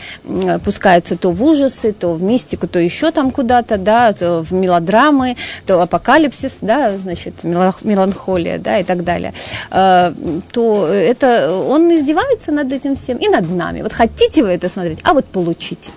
пускается 0.63 1.17
то 1.17 1.31
в 1.31 1.43
ужасы, 1.43 1.93
то 1.93 2.13
в 2.13 2.23
мистику, 2.23 2.67
то 2.67 2.79
еще 2.79 3.11
там 3.11 3.31
куда-то, 3.31 3.77
да, 3.77 4.13
то 4.13 4.43
в 4.43 4.53
мелодрамы, 4.53 5.37
то 5.65 5.81
апокалипсис, 5.81 6.59
да, 6.61 6.97
значит, 6.97 7.43
меланхолия, 7.43 8.57
да, 8.57 8.79
и 8.79 8.83
так 8.83 9.03
далее, 9.03 9.33
э, 9.71 10.13
то 10.51 10.87
это 10.87 11.53
он 11.53 11.93
издевается 11.95 12.51
над 12.51 12.71
этим 12.71 12.95
всем 12.95 13.17
и 13.17 13.27
над 13.27 13.49
нами. 13.49 13.81
Вот 13.81 13.93
хотите 13.93 14.43
вы 14.43 14.49
это 14.49 14.69
смотреть, 14.69 14.99
а 15.03 15.13
вот 15.13 15.25
получите. 15.25 15.91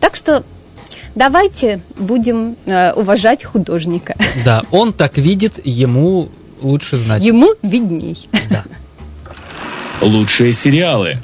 Так 0.00 0.16
что 0.16 0.44
давайте 1.14 1.80
будем 1.96 2.56
э, 2.66 2.92
уважать 2.92 3.44
художника. 3.44 4.14
Да, 4.44 4.62
он 4.70 4.92
так 4.92 5.18
видит, 5.18 5.60
ему 5.64 6.28
лучше 6.60 6.96
знать. 6.96 7.24
Ему 7.24 7.54
видней. 7.62 8.28
Да. 8.50 8.64
Лучшие 10.00 10.52
сериалы. 10.52 11.18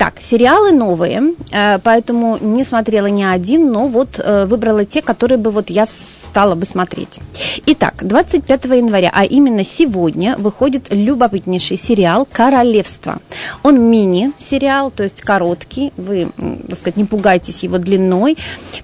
Так, 0.00 0.14
сериалы 0.18 0.72
новые, 0.72 1.34
э, 1.52 1.78
поэтому 1.84 2.38
не 2.40 2.64
смотрела 2.64 3.08
ни 3.08 3.22
один, 3.22 3.70
но 3.70 3.86
вот 3.86 4.18
э, 4.18 4.46
выбрала 4.46 4.86
те, 4.86 5.02
которые 5.02 5.36
бы 5.36 5.50
вот 5.50 5.68
я 5.68 5.86
стала 5.86 6.54
бы 6.54 6.64
смотреть. 6.64 7.20
Итак, 7.66 7.96
25 8.00 8.64
января, 8.64 9.10
а 9.12 9.26
именно 9.26 9.62
сегодня, 9.62 10.38
выходит 10.38 10.86
любопытнейший 10.90 11.76
сериал 11.76 12.26
«Королевство». 12.32 13.18
Он 13.62 13.78
мини-сериал, 13.90 14.90
то 14.90 15.02
есть 15.02 15.20
короткий, 15.20 15.92
вы, 15.98 16.30
так 16.66 16.78
сказать, 16.78 16.96
не 16.96 17.04
пугайтесь 17.04 17.62
его 17.62 17.76
длиной. 17.76 18.38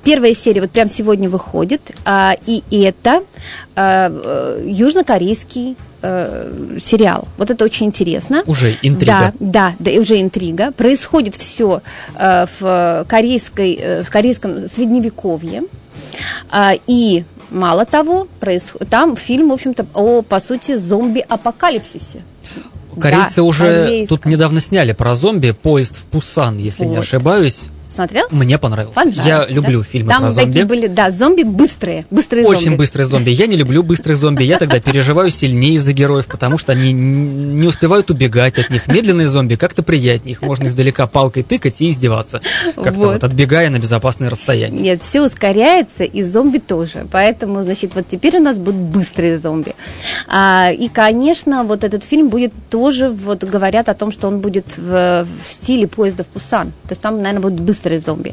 Первая 0.05 0.35
серия 0.35 0.61
вот 0.61 0.71
прямо 0.71 0.91
сегодня 0.91 1.31
выходит, 1.31 1.81
а, 2.05 2.37
и 2.45 2.63
это 2.71 3.23
э, 3.75 4.63
южнокорейский 4.67 5.77
э, 6.07 6.79
сериал. 6.81 7.27
Вот 7.39 7.51
это 7.51 7.65
очень 7.65 7.87
интересно. 7.87 8.43
Уже 8.47 8.75
интрига. 8.83 9.33
Да, 9.41 9.71
да, 9.71 9.75
да, 9.79 9.91
и 9.91 9.99
уже 9.99 10.21
интрига. 10.21 10.73
Происходит 10.73 11.35
все 11.35 11.81
в, 12.15 13.05
корейской, 13.09 13.75
э, 13.81 14.03
в 14.03 14.11
корейском 14.11 14.69
средневековье. 14.69 15.63
А, 16.51 16.73
и 16.87 17.25
мало 17.51 17.85
того, 17.85 18.29
проис- 18.41 18.77
там 18.89 19.17
фильм, 19.17 19.51
в 19.51 19.53
общем-то, 19.53 19.87
о, 19.95 20.23
по 20.23 20.39
сути, 20.41 20.77
зомби-апокалипсисе. 20.77 22.23
Корейцы 22.99 23.37
Да, 23.37 23.43
уже 23.43 23.65
корейском. 23.85 24.17
тут 24.17 24.27
недавно 24.27 24.61
сняли 24.61 24.93
про 24.93 25.15
зомби 25.15 25.51
поезд 25.51 25.97
в 25.97 26.05
Пусан, 26.05 26.57
если 26.59 26.85
не 26.87 26.97
Вот. 26.97 27.05
ошибаюсь. 27.05 27.67
Смотрел? 27.93 28.27
Мне 28.31 28.59
понравился. 28.59 28.95
Понравился, 28.95 29.29
Я 29.29 29.39
да? 29.39 29.47
люблю 29.49 29.83
фильмы 29.83 30.11
Там 30.11 30.23
про 30.23 30.31
зомби. 30.31 30.47
такие 30.49 30.65
были, 30.67 30.87
да, 30.87 31.11
зомби 31.11 31.43
быстрые, 31.43 32.05
быстрые 32.11 32.47
Очень 32.47 32.65
зомби. 32.65 32.77
быстрые 32.79 33.07
зомби. 33.07 33.31
Я 33.31 33.47
не 33.47 33.57
люблю 33.57 33.83
быстрых 33.83 34.17
зомби. 34.17 34.45
Я 34.45 34.59
тогда 34.59 34.81
переживаю 34.81 35.31
сильнее 35.31 35.79
за 35.79 35.93
героев, 35.93 36.27
потому 36.27 36.59
что 36.59 36.73
они 36.73 36.93
не 36.93 37.67
успевают 37.67 38.11
убегать 38.11 38.59
от 38.59 38.71
них. 38.71 38.87
Медленные 38.87 39.29
зомби 39.29 39.55
как-то 39.55 39.83
приятнее. 39.83 40.33
Их 40.33 40.43
можно 40.43 40.65
издалека 40.65 41.07
палкой 41.07 41.43
тыкать 41.43 41.81
и 41.81 41.89
издеваться. 41.91 42.41
Как-то 42.75 42.93
Вот. 42.93 43.13
вот 43.15 43.25
отбегая 43.25 43.71
на 43.71 43.79
безопасное 43.79 44.29
расстояние. 44.29 44.81
Нет, 44.83 45.03
все 45.03 45.23
ускоряется, 45.23 46.05
и 46.05 46.23
зомби 46.23 46.59
тоже. 46.59 47.07
Поэтому, 47.11 47.63
значит, 47.63 47.95
вот 47.95 48.07
теперь 48.09 48.37
у 48.37 48.41
нас 48.43 48.59
будут 48.59 48.81
быстрые 48.81 49.37
зомби. 49.39 49.75
А, 50.29 50.71
и, 50.77 50.89
конечно, 50.89 51.65
вот 51.65 51.85
этот 51.85 52.05
фильм 52.05 52.29
будет 52.29 52.53
тоже, 52.69 53.09
вот 53.09 53.45
говорят 53.45 53.89
о 53.89 53.95
том, 53.95 54.11
что 54.11 54.29
он 54.29 54.41
будет 54.41 54.77
в, 54.77 55.27
в 55.43 55.47
стиле 55.49 55.87
поезда 55.87 56.25
в 56.25 56.27
Пусан. 56.27 56.69
То 56.85 56.91
есть 56.91 57.01
там, 57.01 57.19
наверное, 57.23 57.41
будут 57.43 57.61
быстрые 57.61 57.76
зомби. 57.99 58.33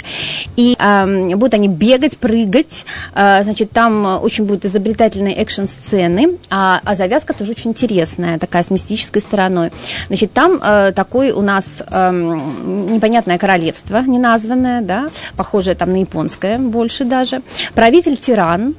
И 0.55 0.75
ам, 0.79 1.29
будут 1.29 1.53
они 1.53 1.67
бегать, 1.67 2.17
прыгать. 2.17 2.85
А, 3.13 3.43
значит, 3.43 3.71
там 3.71 4.21
очень 4.23 4.45
будут 4.45 4.65
изобретательные 4.65 5.35
экшн-сцены. 5.35 6.37
А, 6.49 6.81
а 6.83 6.95
завязка 6.95 7.33
тоже 7.33 7.51
очень 7.51 7.71
интересная, 7.71 8.39
такая 8.39 8.63
с 8.63 8.71
мистической 8.71 9.21
стороной. 9.21 9.71
Значит, 10.07 10.33
там 10.33 10.59
а, 10.61 10.91
такой 10.91 11.31
у 11.31 11.41
нас 11.41 11.83
ам, 11.87 12.93
непонятное 12.93 13.37
королевство, 13.37 14.01
неназванное, 14.01 14.81
да, 14.81 15.09
похожее 15.35 15.75
там 15.75 15.91
на 15.91 15.97
японское 15.97 16.57
больше 16.57 17.05
даже. 17.05 17.41
Правитель-тиран, 17.73 18.75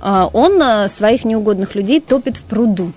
а, 0.00 0.28
он 0.32 0.60
а, 0.62 0.88
своих 0.88 1.24
неугодных 1.24 1.74
людей 1.74 2.00
топит 2.00 2.36
в 2.36 2.42
пруду. 2.42 2.92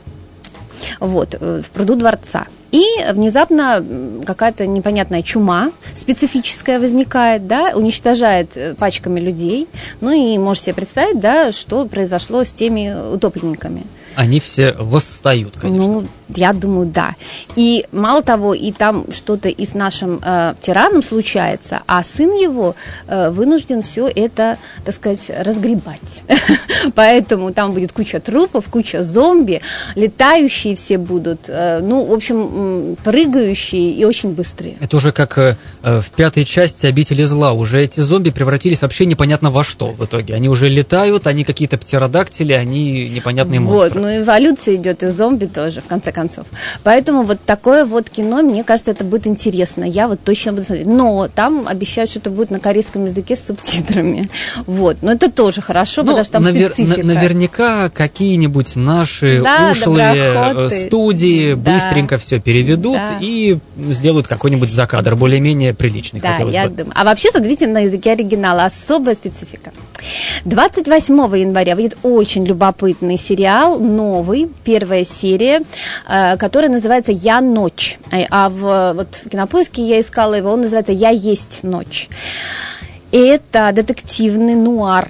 Вот, 1.00 1.36
э, 1.40 1.62
в 1.64 1.70
пруду 1.72 1.96
дворца. 1.96 2.46
И 2.72 2.84
внезапно 3.14 3.84
какая-то 4.26 4.68
непонятная 4.68 5.22
чума 5.22 5.72
специфическая 5.94 6.80
возникает, 6.80 7.48
да, 7.48 7.72
уничтожает 7.76 8.56
э, 8.56 8.76
пачками 8.76 9.20
людей. 9.20 9.68
Ну 10.02 10.12
и 10.12 10.38
можете 10.38 10.66
себе 10.66 10.76
представить, 10.76 11.20
да, 11.20 11.52
что 11.52 11.86
произошло 11.86 12.44
с 12.44 12.52
теми 12.52 13.14
утопленниками. 13.14 13.84
Они 14.18 14.40
все 14.40 14.72
восстают, 14.80 15.54
конечно. 15.62 15.94
Ну, 15.94 16.08
я 16.30 16.52
думаю, 16.52 16.88
да. 16.88 17.16
И 17.56 17.86
мало 17.92 18.24
того, 18.24 18.56
и 18.56 18.72
там 18.72 19.06
что-то 19.14 19.48
и 19.48 19.64
с 19.64 19.76
нашим 19.76 20.20
э, 20.24 20.56
тираном 20.60 21.04
случается, 21.04 21.82
а 21.86 22.04
сын 22.04 22.34
его 22.34 22.76
э, 23.08 23.30
вынужден 23.30 23.84
все 23.84 24.08
это, 24.08 24.58
так 24.84 24.96
сказать, 24.96 25.30
разгребать. 25.30 26.24
Поэтому 26.96 27.54
там 27.54 27.74
будет 27.74 27.94
куча 27.94 28.20
трупов, 28.20 28.70
куча 28.70 29.04
зомби, 29.04 29.62
летающие 29.94 30.76
все 30.76 30.98
будут, 30.98 31.42
э, 31.48 31.80
ну, 31.84 32.04
в 32.04 32.12
общем, 32.12 32.98
прыгающие 33.04 33.92
и 33.92 34.04
очень 34.04 34.32
быстрые. 34.32 34.78
Это 34.80 34.98
уже 34.98 35.12
как 35.12 35.38
э, 35.38 35.58
э, 35.84 36.02
в 36.02 36.10
пятой 36.10 36.44
части 36.44 36.88
«Обители 36.88 37.24
зла». 37.24 37.54
Уже 37.54 37.84
эти 37.84 38.00
зомби 38.00 38.32
превратились 38.32 38.82
вообще 38.82 39.06
непонятно 39.06 39.52
во 39.52 39.64
что 39.64 39.92
в 39.92 40.04
итоге. 40.04 40.34
Они 40.34 40.50
уже 40.50 40.70
летают, 40.70 41.28
они 41.28 41.44
какие-то 41.44 41.78
птеродактили, 41.78 42.54
они 42.54 43.08
непонятные 43.10 43.60
Вот, 43.60 43.94
монстры. 43.94 44.02
ну 44.02 44.07
эволюция 44.10 44.76
идет 44.76 45.04
и 45.04 45.08
зомби 45.08 45.46
тоже, 45.46 45.82
в 45.82 45.86
конце 45.86 46.12
концов. 46.12 46.46
Поэтому 46.84 47.24
вот 47.24 47.40
такое 47.46 47.86
вот 47.86 48.10
кино, 48.10 48.42
мне 48.42 48.64
кажется, 48.64 48.92
это 48.92 49.04
будет 49.04 49.28
интересно. 49.28 49.84
Я 49.84 50.08
вот 50.08 50.20
точно 50.24 50.54
буду 50.54 50.64
смотреть. 50.66 50.88
Но 50.88 51.28
там 51.28 51.68
обещают, 51.68 52.10
что 52.10 52.20
это 52.20 52.30
будет 52.30 52.52
на 52.52 52.60
корейском 52.60 53.06
языке 53.06 53.36
с 53.36 53.46
субтитрами. 53.46 54.30
Вот, 54.66 54.98
но 55.02 55.12
это 55.12 55.32
тоже 55.32 55.62
хорошо, 55.62 56.02
Ну, 56.02 56.08
потому 56.08 56.24
что 56.24 56.34
там 56.34 56.44
навер- 56.44 56.72
специфика. 56.74 57.06
на- 57.06 57.14
наверняка 57.14 57.90
какие-нибудь 57.90 58.76
наши 58.76 59.42
Да, 59.42 59.70
ушлые 59.72 60.14
э, 60.14 60.70
студии 60.70 61.54
Да. 61.54 61.74
быстренько 61.74 62.18
все 62.18 62.40
переведут 62.40 62.96
Да. 62.96 63.18
и 63.22 63.58
сделают 63.90 64.28
какой-нибудь 64.28 64.72
закадр 64.72 65.16
более-менее 65.16 65.74
приличный, 65.74 66.20
Да, 66.22 66.32
хотелось 66.34 66.56
я 66.56 66.64
бы. 66.68 66.76
думаю. 66.76 66.94
А 66.96 67.04
вообще, 67.04 67.30
смотрите 67.32 67.68
на 67.68 67.80
языке 67.82 68.12
оригинала, 68.12 68.66
особая 68.66 69.16
специфика. 69.16 69.72
28 70.46 71.16
января 71.38 71.76
выйдет 71.76 71.98
очень 72.04 72.46
любопытный 72.46 73.18
сериал, 73.18 73.80
новый, 73.80 74.50
первая 74.64 75.06
серия, 75.06 75.62
э, 76.08 76.38
который 76.38 76.70
называется 76.70 77.12
«Я 77.12 77.42
ночь». 77.42 78.00
А- 78.12 78.28
А 78.30 78.50
в, 78.50 78.94
вот 78.94 79.16
в 79.26 79.30
кинопоиске 79.30 79.82
я 79.82 80.00
искала 80.00 80.34
его, 80.36 80.52
он 80.52 80.62
называется 80.62 80.92
«Я 80.92 81.10
есть 81.10 81.60
ночь». 81.64 82.10
Это 83.12 83.72
детективный 83.74 84.56
нуар. 84.56 85.10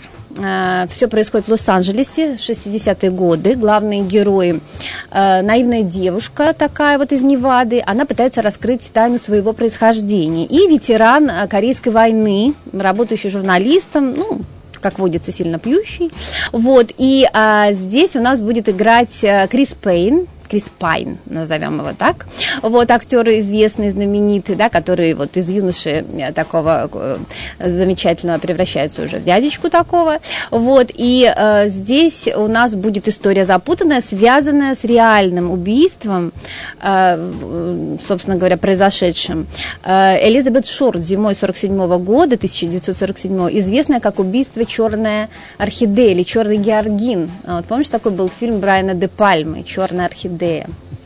Все 0.92 1.08
происходит 1.08 1.48
в 1.48 1.52
Лос-Анджелесе, 1.52 2.36
60-е 2.36 3.10
годы. 3.10 3.56
Главные 3.56 4.02
герои 4.02 4.62
э, 5.10 5.42
наивная 5.42 5.82
девушка 5.82 6.54
такая 6.54 7.00
вот 7.00 7.12
из 7.12 7.24
Невады. 7.24 7.82
Она 7.84 8.06
пытается 8.06 8.44
раскрыть 8.44 8.92
тайну 8.94 9.18
своего 9.18 9.54
происхождения. 9.54 10.46
И 10.46 10.68
ветеран 10.68 11.28
э, 11.28 11.48
Корейской 11.48 11.90
войны, 11.90 12.54
работающий 12.72 13.32
журналистом, 13.32 14.14
ну, 14.14 14.42
как 14.80 15.00
водится, 15.00 15.32
сильно 15.32 15.60
пьющий. 15.60 16.12
Вот, 16.52 16.92
и 16.98 17.28
а, 17.34 17.72
здесь 17.74 18.16
у 18.16 18.22
нас 18.22 18.42
будет 18.42 18.70
играть 18.70 19.24
э, 19.24 19.48
Крис 19.50 19.76
Пейн, 19.76 20.28
Крис 20.50 20.72
Пайн, 20.78 21.18
назовем 21.26 21.80
его 21.80 21.92
так. 21.98 22.28
Вот 22.62 22.90
актер 22.92 23.28
известный, 23.40 23.92
знаменитый, 23.92 24.56
да, 24.56 24.70
который 24.70 25.14
вот 25.14 25.36
из 25.38 25.50
юноши 25.50 26.06
э, 26.18 26.32
такого 26.34 26.90
э, 26.92 27.18
замечательного 27.60 28.40
превращается 28.40 29.04
уже 29.04 29.18
в 29.18 29.24
дядечку 29.24 29.70
такого. 29.70 30.20
Вот, 30.52 30.92
и 30.94 31.32
э, 31.36 31.68
здесь 31.68 32.28
у 32.36 32.48
нас 32.48 32.76
будет 32.76 33.08
история 33.08 33.46
запутанная, 33.46 34.02
связанная 34.02 34.74
с 34.74 34.84
реальным 34.84 35.52
убийством, 35.52 36.32
э, 36.82 37.98
собственно 38.06 38.38
говоря, 38.38 38.58
произошедшим. 38.58 39.48
Э, 39.84 40.18
Элизабет 40.28 40.68
Шорт 40.68 41.04
зимой 41.04 41.36
47 41.36 41.74
-го 41.74 42.00
года, 42.00 42.38
1947 42.38 43.50
известная 43.60 44.00
как 44.00 44.20
убийство 44.20 44.66
черная 44.66 45.30
орхидея 45.58 46.12
или 46.12 46.24
черный 46.24 46.58
георгин. 46.58 47.30
Вот, 47.44 47.66
помнишь, 47.66 47.90
такой 47.90 48.12
был 48.12 48.30
фильм 48.30 48.60
Брайана 48.60 48.94
де 48.94 49.08
Пальмы 49.08 49.64
«Черная 49.64 50.06
орхидея»? 50.06 50.37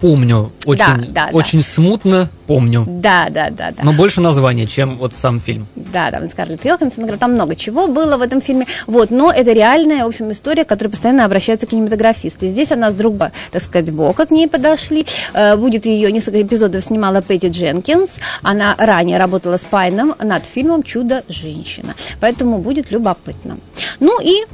Помню, 0.01 0.51
очень, 0.65 1.13
Да, 1.13 1.27
да, 1.27 1.29
очень 1.31 1.59
да. 1.59 1.65
смутно 1.65 2.29
помню. 2.47 2.85
Да, 2.88 3.27
да, 3.29 3.50
да, 3.51 3.71
да. 3.71 3.83
Но 3.83 3.93
больше 3.93 4.19
названия, 4.19 4.65
чем 4.65 4.97
вот 4.97 5.13
сам 5.13 5.39
фильм. 5.39 5.67
Да, 5.75 6.09
там 6.09 6.27
Скарлетт 6.27 6.65
Йоханссон, 6.65 7.07
там 7.19 7.33
много 7.33 7.55
чего 7.55 7.88
было 7.88 8.17
в 8.17 8.21
этом 8.21 8.41
фильме. 8.41 8.65
Вот, 8.88 9.11
но 9.11 9.31
это 9.31 9.53
реальная, 9.53 10.03
в 10.03 10.07
общем, 10.07 10.31
история, 10.31 10.65
к 10.65 10.69
которой 10.69 10.89
постоянно 10.89 11.23
обращаются 11.23 11.67
кинематографисты. 11.67 12.50
Здесь 12.50 12.71
она 12.71 12.89
с 12.89 12.95
другого, 12.95 13.31
так 13.51 13.61
сказать, 13.61 13.91
бока 13.91 14.25
к 14.25 14.31
ней 14.31 14.47
подошли. 14.47 15.05
Э, 15.33 15.55
Будет 15.55 15.85
ее 15.85 16.11
несколько 16.11 16.41
эпизодов 16.41 16.83
снимала 16.83 17.21
Петти 17.21 17.50
Дженкинс. 17.50 18.19
Она 18.41 18.73
ранее 18.79 19.19
работала 19.19 19.57
с 19.57 19.65
Пайном 19.65 20.15
над 20.19 20.45
фильмом 20.45 20.81
«Чудо-женщина». 20.81 21.93
Поэтому 22.19 22.57
будет 22.57 22.89
любопытно. 22.91 23.57
Ну 24.00 24.19
и 24.19 24.45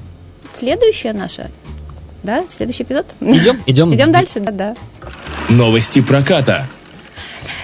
следующая 0.54 1.14
наша, 1.14 1.50
да, 2.28 2.44
следующий 2.50 2.84
эпизод. 2.84 3.06
Идем? 3.22 3.64
Идем. 3.66 3.96
Идем 3.96 4.12
дальше, 4.12 4.42
да, 4.42 4.52
да. 4.52 4.76
Новости 5.50 6.02
проката. 6.02 6.68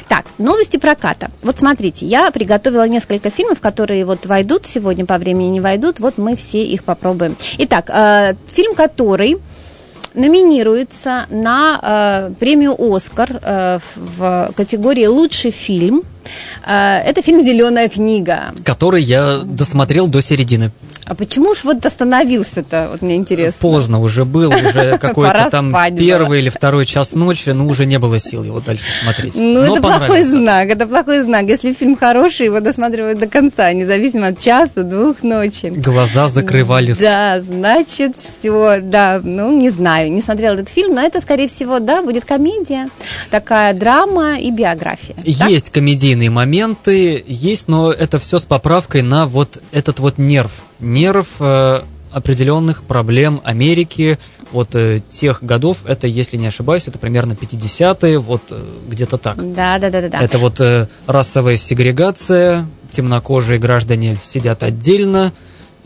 Так, 0.07 0.25
новости 0.37 0.77
проката. 0.77 1.29
Вот 1.41 1.59
смотрите, 1.59 2.05
я 2.05 2.31
приготовила 2.31 2.87
несколько 2.87 3.29
фильмов, 3.29 3.59
которые 3.59 4.05
вот 4.05 4.25
войдут 4.25 4.65
сегодня 4.65 5.05
по 5.05 5.17
времени, 5.17 5.49
не 5.49 5.59
войдут. 5.59 5.99
Вот 5.99 6.17
мы 6.17 6.35
все 6.35 6.63
их 6.63 6.83
попробуем. 6.85 7.35
Итак, 7.57 7.89
э, 7.89 8.35
фильм, 8.47 8.73
который 8.73 9.37
номинируется 10.13 11.25
на 11.29 11.79
э, 11.81 12.33
премию 12.39 12.75
«Оскар» 12.79 13.29
э, 13.41 13.79
в, 13.79 14.17
в 14.17 14.53
категории 14.55 15.07
«Лучший 15.07 15.51
фильм». 15.51 16.03
Э, 16.65 16.99
это 16.99 17.21
фильм 17.21 17.41
«Зеленая 17.41 17.89
книга». 17.89 18.53
Который 18.63 19.03
я 19.03 19.41
досмотрел 19.43 20.07
до 20.07 20.21
середины. 20.21 20.71
А 21.05 21.15
почему 21.15 21.53
ж 21.53 21.63
вот 21.63 21.85
остановился-то, 21.85 22.89
вот 22.91 23.01
мне 23.01 23.15
интересно. 23.15 23.59
Поздно 23.59 24.01
уже 24.01 24.23
был, 24.23 24.49
уже 24.49 24.97
какой-то 25.01 25.49
там 25.51 25.75
первый 25.97 26.39
или 26.39 26.49
второй 26.49 26.85
час 26.85 27.13
ночи, 27.13 27.49
ну 27.49 27.67
уже 27.67 27.85
не 27.85 27.99
было 27.99 28.19
сил 28.19 28.43
его 28.43 28.59
дальше 28.59 28.85
смотреть. 29.03 29.35
Ну, 29.35 29.65
Но 29.65 29.73
это 29.73 29.81
плохой 29.81 30.23
знак, 30.23 30.69
это 30.69 30.87
плохой 30.87 31.21
знак. 31.21 31.43
Если 31.47 31.73
фильм 31.73 31.97
хороший, 31.97 32.45
его 32.45 32.59
досматривают 32.61 33.19
до 33.19 33.27
конца, 33.27 33.71
независимо 33.73 34.27
от 34.27 34.39
часа, 34.39 34.83
двух 34.83 35.23
ночи. 35.23 35.67
Глаза 35.75 36.27
закрывались. 36.27 36.99
Да, 36.99 37.41
значит, 37.41 38.15
все, 38.17 38.79
да, 38.81 39.19
ну, 39.23 39.59
не 39.59 39.69
знаю, 39.69 40.11
не 40.11 40.21
смотрела 40.21 40.53
этот 40.53 40.69
фильм, 40.69 40.95
но 40.95 41.01
это, 41.01 41.19
скорее 41.19 41.47
всего, 41.47 41.79
да, 41.79 42.01
будет 42.01 42.25
комедия, 42.25 42.89
такая 43.29 43.73
драма 43.73 44.39
и 44.39 44.51
биография. 44.51 45.15
Есть 45.23 45.69
комедийные 45.69 46.29
моменты, 46.29 47.23
есть, 47.27 47.67
но 47.67 47.91
это 47.91 48.19
все 48.19 48.37
с 48.37 48.45
поправкой 48.45 49.01
на 49.01 49.25
вот 49.25 49.61
этот 49.71 49.99
вот 49.99 50.17
нерв. 50.17 50.51
Нерв 50.79 51.27
э, 51.39 51.81
определенных 52.11 52.83
проблем 52.83 53.41
Америки 53.43 54.19
от 54.51 54.75
э, 54.75 55.01
тех 55.09 55.43
годов, 55.43 55.79
это, 55.85 56.07
если 56.07 56.37
не 56.37 56.47
ошибаюсь, 56.47 56.87
это 56.87 56.99
примерно 56.99 57.33
50-е, 57.33 58.19
вот 58.19 58.43
э, 58.51 58.61
где-то 58.87 59.17
так. 59.17 59.37
Да, 59.37 59.79
да, 59.79 59.89
да, 59.89 60.01
да, 60.01 60.09
да. 60.09 60.21
Это 60.21 60.37
вот 60.37 60.59
э, 60.59 60.87
расовая 61.07 61.57
сегрегация, 61.57 62.67
темнокожие 62.91 63.57
граждане 63.57 64.17
сидят 64.23 64.63
отдельно 64.63 65.33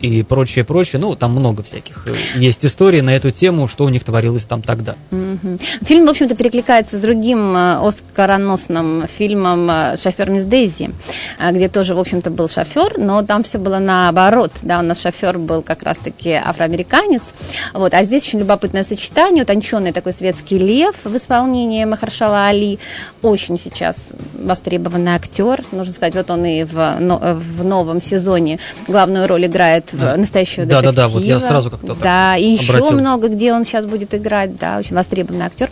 и 0.00 0.22
прочее, 0.22 0.64
прочее. 0.64 1.00
Ну, 1.00 1.16
там 1.16 1.32
много 1.32 1.62
всяких 1.62 2.06
э, 2.06 2.12
есть 2.38 2.64
историй 2.64 3.00
на 3.00 3.10
эту 3.10 3.30
тему, 3.30 3.68
что 3.68 3.84
у 3.84 3.88
них 3.88 4.04
творилось 4.04 4.44
там 4.44 4.62
тогда. 4.62 4.94
Мгм. 5.10 5.58
Фильм, 5.82 6.06
в 6.06 6.10
общем-то, 6.10 6.36
перекликается 6.36 6.96
с 6.96 7.00
другим 7.00 7.56
э, 7.56 7.86
оскароносным 7.86 9.06
фильмом 9.08 9.68
э, 9.70 9.96
«Шофер 9.96 10.30
мисс 10.30 10.44
Дейзи», 10.44 10.90
где 11.50 11.68
тоже, 11.68 11.94
в 11.94 11.98
общем-то, 11.98 12.30
был 12.30 12.48
шофер, 12.48 12.98
но 12.98 13.22
там 13.22 13.42
все 13.42 13.58
было 13.58 13.78
наоборот. 13.78 14.52
Да, 14.62 14.78
у 14.78 14.82
нас 14.82 15.00
шофер 15.00 15.38
был 15.38 15.62
как 15.62 15.82
раз-таки 15.82 16.32
афроамериканец. 16.32 17.22
Вот, 17.74 17.94
а 17.94 18.04
здесь 18.04 18.22
очень 18.24 18.40
любопытное 18.40 18.84
сочетание, 18.84 19.42
утонченный 19.42 19.92
такой 19.92 20.12
светский 20.12 20.58
лев 20.58 20.94
в 21.04 21.16
исполнении 21.16 21.84
Махаршала 21.84 22.46
Али. 22.46 22.78
Очень 23.22 23.58
сейчас 23.58 24.10
востребованный 24.34 25.12
актер. 25.12 25.64
Нужно 25.72 25.92
сказать, 25.92 26.14
вот 26.14 26.30
он 26.30 26.44
и 26.44 26.64
в, 26.64 26.98
в 27.00 27.64
новом 27.64 28.00
сезоне 28.00 28.58
главную 28.86 29.26
роль 29.26 29.46
играет 29.46 29.87
в 29.92 29.98
Да. 30.00 30.16
настоящего 30.16 30.66
Да-да-да, 30.66 31.08
вот 31.08 31.22
я 31.22 31.34
детектива. 31.34 31.48
сразу 31.50 31.70
как-то 31.70 31.94
Да, 31.94 32.36
и 32.36 32.52
еще 32.52 32.72
обратил. 32.72 32.98
много, 32.98 33.28
где 33.28 33.52
он 33.52 33.64
сейчас 33.64 33.86
будет 33.86 34.14
играть, 34.14 34.56
да, 34.56 34.78
очень 34.78 34.94
востребованный 34.96 35.46
актер. 35.46 35.70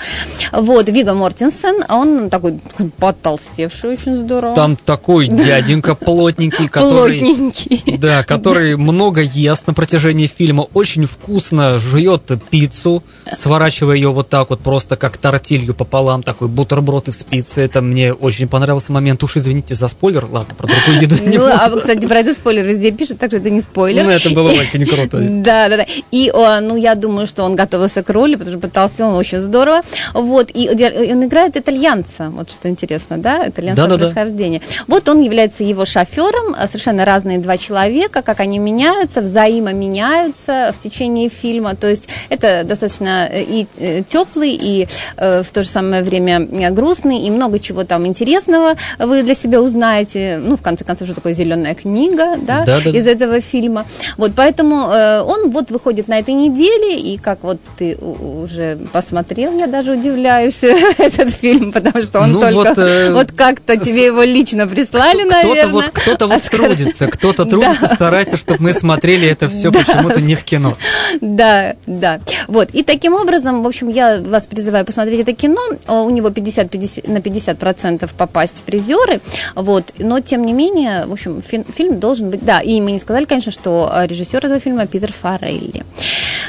Вот, 0.53 0.89
Вига 0.89 1.15
Мортенсен, 1.15 1.85
он 1.89 2.31
такой, 2.31 2.59
потолстевший, 2.99 3.91
очень 3.91 4.15
здорово. 4.15 4.55
Там 4.55 4.77
такой 4.77 5.29
дяденька 5.29 5.95
плотненький, 5.95 6.69
который... 6.69 7.21
Плотненький. 7.21 7.97
Да, 7.99 8.23
который 8.25 8.77
много 8.77 9.21
ест 9.23 9.67
на 9.67 9.75
протяжении 9.75 10.27
фильма, 10.27 10.67
очень 10.75 11.07
вкусно 11.07 11.79
жует 11.79 12.23
пиццу, 12.51 13.03
сворачивая 13.33 13.97
ее 13.97 14.11
вот 14.13 14.29
так 14.29 14.51
вот 14.51 14.61
просто 14.61 14.97
как 14.97 15.17
тортилью 15.17 15.75
пополам, 15.75 16.23
такой 16.23 16.49
бутерброд 16.49 17.09
из 17.09 17.23
пиццы. 17.23 17.61
Это 17.63 17.81
мне 17.83 18.13
очень 18.13 18.49
понравился 18.49 18.93
момент. 18.93 19.23
Уж 19.25 19.37
извините 19.37 19.75
за 19.75 19.89
спойлер, 19.89 20.27
ладно, 20.31 20.55
про 20.55 20.67
другую 20.67 21.03
еду 21.03 21.15
не 21.17 21.37
Ну, 21.39 21.45
буду. 21.45 21.53
а, 21.53 21.71
кстати, 21.79 22.07
про 22.07 22.19
это 22.21 22.35
спойлер 22.35 22.67
везде 22.67 22.91
пишет, 22.91 23.19
так 23.19 23.31
что 23.31 23.39
это 23.39 23.51
не 23.51 23.61
спойлер. 23.61 24.06
Ну, 24.07 24.13
это 24.13 24.31
было 24.31 24.51
очень 24.61 24.87
круто. 24.87 25.19
Да, 25.21 25.69
да, 25.69 25.79
да. 25.79 25.87
И, 26.11 26.33
ну, 26.33 26.77
я 26.77 26.95
думаю, 26.95 27.27
что 27.27 27.45
он 27.45 27.57
готовился 27.57 28.03
к 28.03 28.11
роли, 28.11 28.37
потому 28.37 28.57
что 28.57 28.69
потолстел, 28.69 29.09
он 29.09 29.15
очень 29.15 29.41
здорово. 29.41 29.83
Вот, 30.15 30.51
и 30.55 30.67
э, 30.67 31.13
он 31.13 31.25
играет 31.25 31.57
итальянца, 31.57 32.31
вот 32.31 32.51
что 32.51 32.69
интересно, 32.69 33.19
да, 33.19 33.49
итальянского 33.49 33.89
Да-да-да. 33.89 34.13
происхождения. 34.13 34.61
Вот 34.87 35.09
он 35.09 35.21
является 35.21 35.65
его 35.65 35.85
шофером, 35.85 36.55
а 36.57 36.67
совершенно 36.67 37.05
разные 37.05 37.39
два 37.39 37.57
человека, 37.57 38.23
как 38.23 38.41
они 38.41 38.59
меняются, 38.59 39.21
взаимоменяются 39.21 40.73
в 40.75 40.81
течение 40.81 41.29
фильма. 41.29 41.75
То 41.75 41.89
есть 41.89 42.09
это 42.29 42.65
достаточно 42.65 43.29
э, 43.31 43.43
и 43.43 43.67
теплый, 44.09 44.53
и 44.53 44.89
э, 45.17 45.43
в 45.43 45.51
то 45.51 45.63
же 45.63 45.69
самое 45.69 46.03
время 46.03 46.41
э, 46.41 46.71
грустный, 46.71 47.19
и 47.19 47.31
много 47.31 47.59
чего 47.59 47.85
там 47.85 48.07
интересного 48.07 48.75
вы 48.99 49.23
для 49.23 49.35
себя 49.35 49.61
узнаете. 49.61 50.41
Ну, 50.43 50.57
в 50.57 50.63
конце 50.63 50.85
концов, 50.85 51.09
что 51.09 51.15
такое 51.17 51.33
зеленая 51.33 51.75
книга, 51.75 52.37
да, 52.37 52.65
Да-да-да. 52.65 52.99
из 52.99 53.07
этого 53.07 53.41
фильма. 53.41 53.87
Вот, 54.17 54.33
поэтому 54.37 54.89
э, 54.91 55.21
он 55.23 55.51
вот 55.51 55.71
выходит 55.71 56.09
на 56.09 56.19
этой 56.19 56.35
неделе, 56.35 56.99
и 56.99 57.17
как 57.19 57.43
вот 57.43 57.59
ты 57.79 57.97
уже 57.97 58.79
посмотрел, 58.93 59.57
я 59.59 59.67
даже 59.67 59.93
удивляюсь, 59.93 60.63
этот 60.99 61.33
фильм, 61.33 61.73
потому 61.73 62.03
что 62.03 62.21
он 62.21 62.33
Ну, 62.33 62.41
только 62.41 62.55
вот, 62.55 62.79
э, 62.79 63.13
вот 63.13 63.33
как-то 63.33 63.77
тебе 63.77 64.07
его 64.07 64.23
лично 64.23 64.67
прислали, 64.67 65.21
Кто-то 65.23 65.35
наверное. 65.47 65.67
вот, 65.73 65.85
кто-то 65.93 66.27
вот 66.27 66.43
скажи- 66.45 66.63
трудится, 66.67 67.07
кто-то 67.09 67.45
трудится, 67.45 67.89
Да. 67.89 67.95
старается, 67.95 68.37
чтобы 68.37 68.63
мы 68.63 68.73
смотрели 68.73 69.29
это 69.29 69.49
все 69.49 69.71
Да. 69.77 69.79
почему-то 69.81 70.21
не 70.21 70.35
в 70.35 70.45
кино. 70.45 70.77
Да, 71.21 71.77
да. 71.87 72.21
Вот. 72.49 72.71
И 72.73 72.83
таким 72.83 73.15
образом, 73.15 73.63
в 73.63 73.67
общем, 73.67 73.89
я 73.89 74.21
вас 74.21 74.47
призываю 74.47 74.85
посмотреть 74.85 75.21
это 75.21 75.33
кино. 75.33 75.61
У 75.89 76.11
него 76.11 76.31
50, 76.31 76.71
50 76.71 77.09
на 77.09 77.19
50% 77.19 78.09
попасть 78.17 78.59
в 78.59 78.63
призеры. 78.63 79.21
Вот. 79.55 79.93
Но, 79.99 80.21
тем 80.21 80.45
не 80.45 80.53
менее, 80.53 81.07
в 81.07 81.13
общем, 81.13 81.43
фи- 81.43 81.65
фильм 81.75 81.99
должен 81.99 82.31
быть... 82.31 82.45
Да, 82.45 82.61
и 82.61 82.81
мы 82.81 82.93
не 82.93 82.99
сказали, 82.99 83.25
конечно, 83.25 83.53
что 83.53 83.86
э, 83.93 84.07
режиссер 84.07 84.45
этого 84.45 84.61
фильма 84.61 84.87
Питер 84.87 85.13
Форелли. 85.13 85.85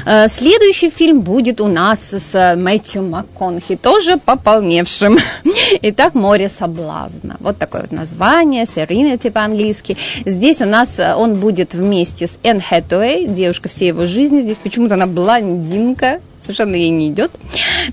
Э, 0.06 0.28
Следующий 0.28 0.90
фильм 0.90 1.22
будет 1.22 1.62
у 1.62 1.68
нас 1.68 2.14
с 2.14 2.56
Мэтью 2.56 3.04
МакКонахи, 3.04 3.76
тоже 3.76 4.18
пополневшим. 4.18 5.18
Итак, 5.82 6.16
«Море 6.16 6.50
соблазна». 6.50 7.38
Вот 7.40 7.58
такое 7.58 7.82
вот 7.82 7.92
название, 7.92 8.64
Serenity 8.64 9.32
по-английски. 9.32 9.98
Здесь 10.26 10.62
у 10.62 10.66
нас 10.66 11.00
э, 11.00 11.14
он 11.16 11.36
будет 11.36 11.74
вместе 11.74 12.28
с 12.28 12.40
Энн 12.44 12.62
Хэтэуэй, 12.62 13.28
девушка 13.28 13.70
всей 13.70 13.90
его 13.90 14.06
жизни. 14.06 14.42
Здесь 14.42 14.58
почему-то 14.58 14.94
она 14.96 15.08
блондинка, 15.08 16.22
совершенно 16.48 16.76
ей 16.76 16.90
не 16.90 17.10
идет, 17.10 17.32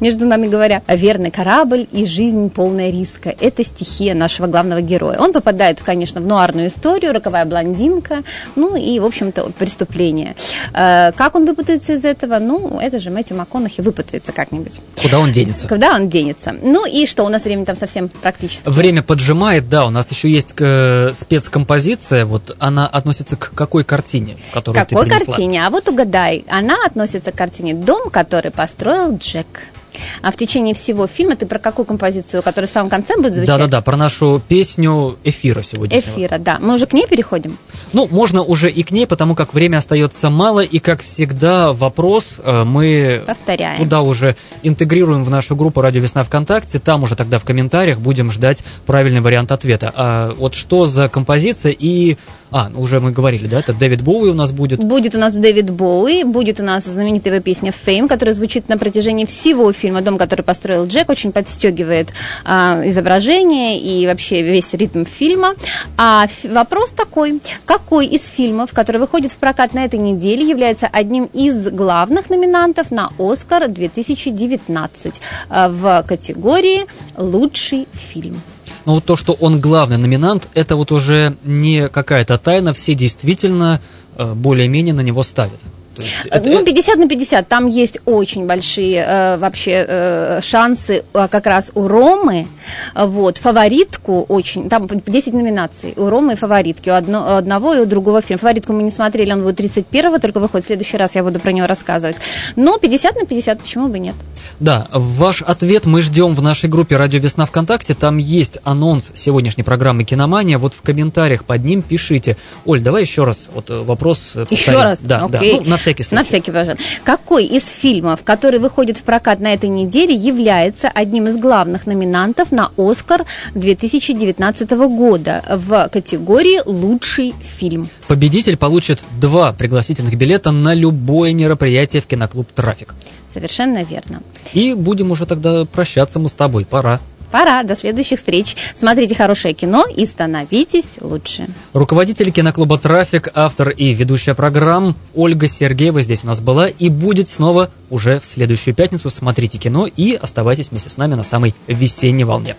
между 0.00 0.26
нами 0.26 0.46
говоря. 0.46 0.82
«Верный 0.88 1.30
корабль 1.30 1.86
и 1.92 2.04
жизнь 2.06 2.50
полная 2.50 2.90
риска». 2.90 3.34
Это 3.40 3.64
стихия 3.64 4.14
нашего 4.14 4.46
главного 4.46 4.80
героя. 4.80 5.18
Он 5.18 5.32
попадает, 5.32 5.80
конечно, 5.82 6.20
в 6.20 6.26
нуарную 6.26 6.68
историю, 6.68 7.12
роковая 7.12 7.44
блондинка, 7.44 8.22
ну 8.56 8.76
и, 8.76 8.98
в 9.00 9.04
общем-то, 9.04 9.50
преступление. 9.58 10.36
Э, 10.72 11.12
Как 11.12 11.34
он 11.34 11.44
выпутается 11.46 11.94
из 11.94 12.04
этого? 12.04 12.38
Ну, 12.38 12.78
это 12.80 12.98
же 13.00 13.10
Мэтью 13.10 13.36
МакКонахи 13.36 13.80
выпутается 13.80 14.32
как-нибудь. 14.32 14.80
Куда 15.02 15.18
он 15.18 15.32
денется? 15.32 15.68
Когда 15.68 15.94
он 15.94 16.08
денется? 16.08 16.54
Ну 16.62 16.86
и 16.86 17.06
что, 17.06 17.24
у 17.24 17.28
нас 17.28 17.44
времени 17.44 17.64
там 17.64 17.76
совсем 17.76 18.08
практически. 18.08 18.68
Время 18.68 19.02
поджимает, 19.02 19.68
да, 19.68 19.86
у 19.86 19.90
нас 19.90 20.10
еще 20.10 20.30
есть 20.30 20.54
э, 20.58 21.10
спецкомпозиция, 21.14 22.24
вот 22.24 22.56
она 22.58 22.86
относится 22.86 23.36
к 23.36 23.52
какой 23.54 23.84
картине, 23.84 24.36
которую 24.52 24.82
Какой 24.84 25.04
ты 25.04 25.10
принесла? 25.10 25.26
картине? 25.34 25.66
А 25.66 25.70
вот 25.70 25.88
угадай, 25.88 26.44
она 26.48 26.76
относится 26.86 27.32
к 27.32 27.34
картине 27.34 27.74
«Дом, 27.74 28.10
который 28.10 28.43
построил 28.50 29.16
Джек». 29.16 29.73
А 30.22 30.30
в 30.30 30.36
течение 30.36 30.74
всего 30.74 31.06
фильма 31.06 31.36
ты 31.36 31.46
про 31.46 31.58
какую 31.58 31.86
композицию, 31.86 32.42
которая 32.42 32.68
в 32.68 32.70
самом 32.70 32.90
конце 32.90 33.16
будет 33.16 33.34
звучать? 33.34 33.48
Да-да-да, 33.48 33.80
про 33.80 33.96
нашу 33.96 34.42
песню 34.46 35.16
эфира 35.24 35.62
сегодня. 35.62 35.98
Эфира, 35.98 36.38
да. 36.38 36.58
Мы 36.60 36.74
уже 36.74 36.86
к 36.86 36.92
ней 36.92 37.06
переходим? 37.06 37.58
Ну, 37.92 38.08
можно 38.10 38.42
уже 38.42 38.70
и 38.70 38.82
к 38.82 38.90
ней, 38.90 39.06
потому 39.06 39.34
как 39.34 39.54
время 39.54 39.78
остается 39.78 40.30
мало, 40.30 40.60
и, 40.60 40.78
как 40.78 41.02
всегда, 41.02 41.72
вопрос 41.72 42.40
э, 42.42 42.64
мы 42.64 43.22
Повторяем. 43.26 43.78
туда 43.78 44.02
уже 44.02 44.36
интегрируем 44.62 45.24
в 45.24 45.30
нашу 45.30 45.56
группу 45.56 45.80
«Радио 45.80 46.00
Весна 46.00 46.22
ВКонтакте», 46.22 46.78
там 46.78 47.02
уже 47.02 47.16
тогда 47.16 47.38
в 47.38 47.44
комментариях 47.44 47.98
будем 47.98 48.30
ждать 48.30 48.62
правильный 48.86 49.20
вариант 49.20 49.52
ответа. 49.52 49.92
А 49.94 50.34
вот 50.34 50.54
что 50.54 50.86
за 50.86 51.08
композиция 51.08 51.74
и 51.78 52.16
а, 52.50 52.68
ну, 52.68 52.82
уже 52.82 53.00
мы 53.00 53.10
говорили, 53.10 53.48
да, 53.48 53.58
это 53.58 53.72
Дэвид 53.72 54.02
Боуи 54.02 54.30
у 54.30 54.34
нас 54.34 54.52
будет. 54.52 54.78
Будет 54.78 55.16
у 55.16 55.18
нас 55.18 55.34
Дэвид 55.34 55.70
Боуи, 55.70 56.22
будет 56.22 56.60
у 56.60 56.62
нас 56.62 56.84
знаменитая 56.84 57.40
песня 57.40 57.72
«Fame», 57.72 58.06
которая 58.06 58.32
звучит 58.32 58.68
на 58.68 58.78
протяжении 58.78 59.24
всего 59.24 59.72
фильма 59.72 59.83
«Дом, 59.90 60.18
который 60.18 60.42
построил 60.42 60.86
Джек», 60.86 61.08
очень 61.08 61.32
подстегивает 61.32 62.08
а, 62.44 62.82
изображение 62.84 63.78
и 63.78 64.06
вообще 64.06 64.42
весь 64.42 64.72
ритм 64.74 65.04
фильма. 65.04 65.54
А 65.96 66.26
вопрос 66.44 66.92
такой, 66.92 67.40
какой 67.64 68.06
из 68.06 68.28
фильмов, 68.28 68.72
который 68.72 68.98
выходит 68.98 69.32
в 69.32 69.36
прокат 69.36 69.74
на 69.74 69.84
этой 69.84 69.98
неделе, 69.98 70.46
является 70.46 70.86
одним 70.86 71.24
из 71.32 71.70
главных 71.70 72.30
номинантов 72.30 72.90
на 72.90 73.10
«Оскар» 73.18 73.68
2019 73.68 75.14
а, 75.48 75.68
в 75.68 76.04
категории 76.06 76.86
«Лучший 77.16 77.86
фильм»? 77.92 78.42
Но 78.84 78.94
вот 78.94 79.04
то, 79.04 79.16
что 79.16 79.32
он 79.32 79.60
главный 79.60 79.96
номинант, 79.96 80.48
это 80.54 80.76
вот 80.76 80.92
уже 80.92 81.36
не 81.42 81.88
какая-то 81.88 82.36
тайна, 82.38 82.74
все 82.74 82.94
действительно 82.94 83.80
э, 84.16 84.34
более-менее 84.34 84.94
на 84.94 85.00
него 85.00 85.22
ставят. 85.22 85.58
Есть, 85.98 86.26
это, 86.30 86.50
ну, 86.50 86.64
50 86.64 86.96
на 86.96 87.08
50. 87.08 87.48
Там 87.48 87.66
есть 87.66 87.98
очень 88.04 88.46
большие 88.46 89.04
э, 89.06 89.36
вообще 89.36 89.84
э, 89.86 90.40
шансы 90.42 91.04
э, 91.12 91.28
как 91.30 91.46
раз 91.46 91.70
у 91.74 91.88
Ромы. 91.88 92.46
Вот, 92.94 93.38
фаворитку 93.38 94.24
очень. 94.28 94.68
Там 94.68 94.86
10 94.88 95.32
номинаций. 95.32 95.94
У 95.96 96.08
Ромы 96.08 96.32
и 96.32 96.36
фаворитки. 96.36 96.90
У, 96.90 96.94
одно, 96.94 97.20
у 97.20 97.36
одного 97.36 97.74
и 97.74 97.80
у 97.80 97.86
другого 97.86 98.20
фильма. 98.22 98.38
Фаворитку 98.38 98.72
мы 98.72 98.82
не 98.82 98.90
смотрели, 98.90 99.32
он 99.32 99.42
будет 99.42 99.60
31-го, 99.60 100.18
только 100.18 100.40
выходит. 100.40 100.64
В 100.64 100.68
следующий 100.68 100.96
раз 100.96 101.14
я 101.14 101.22
буду 101.22 101.40
про 101.40 101.52
него 101.52 101.66
рассказывать. 101.66 102.16
Но 102.56 102.78
50 102.78 103.16
на 103.16 103.26
50, 103.26 103.60
почему 103.60 103.88
бы 103.88 103.98
нет? 103.98 104.14
Да, 104.60 104.88
ваш 104.92 105.42
ответ 105.42 105.86
мы 105.86 106.00
ждем 106.02 106.34
в 106.34 106.42
нашей 106.42 106.68
группе 106.68 106.96
«Радио 106.96 107.18
Весна 107.18 107.44
ВКонтакте». 107.44 107.94
Там 107.94 108.18
есть 108.18 108.58
анонс 108.64 109.10
сегодняшней 109.14 109.64
программы 109.64 110.04
«Киномания». 110.04 110.58
Вот 110.58 110.74
в 110.74 110.82
комментариях 110.82 111.44
под 111.44 111.64
ним 111.64 111.82
пишите. 111.82 112.36
Оль, 112.64 112.80
давай 112.80 113.02
еще 113.02 113.24
раз 113.24 113.50
вот 113.52 113.70
э, 113.70 113.76
вопрос 113.82 114.32
повторим. 114.34 114.60
Еще 114.60 114.72
раз? 114.72 115.02
Да, 115.02 115.24
Окей. 115.24 115.56
да. 115.56 115.62
Ну, 115.64 115.70
на 115.70 115.76
всякий 115.76 116.02
случай. 116.02 116.14
На 116.14 116.24
всякий 116.24 116.50
пожалуйста. 116.52 116.82
Какой 117.04 117.46
из 117.46 117.68
фильмов, 117.68 118.20
который 118.24 118.60
выходит 118.60 118.98
в 118.98 119.02
прокат 119.02 119.40
на 119.40 119.52
этой 119.52 119.68
неделе, 119.68 120.14
является 120.14 120.88
одним 120.88 121.28
из 121.28 121.36
главных 121.36 121.86
номинантов 121.86 122.52
на 122.52 122.70
«Оскар» 122.76 123.24
2019 123.54 124.70
года 124.70 125.42
в 125.50 125.88
категории 125.92 126.60
«Лучший 126.64 127.34
фильм»? 127.40 127.88
Победитель 128.08 128.56
получит 128.56 129.02
два 129.20 129.52
пригласительных 129.52 130.14
билета 130.16 130.50
на 130.50 130.74
любое 130.74 131.32
мероприятие 131.32 132.02
в 132.02 132.06
киноклуб 132.06 132.50
«Трафик». 132.52 132.94
Совершенно 133.34 133.82
верно. 133.82 134.22
И 134.52 134.74
будем 134.74 135.10
уже 135.10 135.26
тогда 135.26 135.64
прощаться 135.64 136.20
мы 136.20 136.28
с 136.28 136.36
тобой. 136.36 136.64
Пора. 136.64 137.00
Пора, 137.32 137.64
до 137.64 137.74
следующих 137.74 138.18
встреч. 138.18 138.54
Смотрите 138.76 139.16
хорошее 139.16 139.54
кино 139.54 139.86
и 139.92 140.06
становитесь 140.06 140.98
лучше. 141.00 141.48
Руководитель 141.72 142.30
киноклуба 142.30 142.78
«Трафик», 142.78 143.28
автор 143.34 143.70
и 143.70 143.92
ведущая 143.92 144.34
программ 144.34 144.94
Ольга 145.16 145.48
Сергеева 145.48 146.00
здесь 146.00 146.22
у 146.22 146.28
нас 146.28 146.38
была 146.38 146.68
и 146.68 146.88
будет 146.88 147.28
снова 147.28 147.70
уже 147.90 148.20
в 148.20 148.26
следующую 148.26 148.72
пятницу. 148.72 149.10
Смотрите 149.10 149.58
кино 149.58 149.88
и 149.88 150.14
оставайтесь 150.14 150.70
вместе 150.70 150.90
с 150.90 150.96
нами 150.96 151.14
на 151.16 151.24
самой 151.24 151.56
весенней 151.66 152.22
волне. 152.22 152.54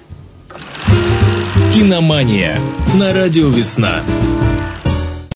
Киномания 1.74 2.60
на 2.96 3.14
радио 3.14 3.48
«Весна». 3.48 4.02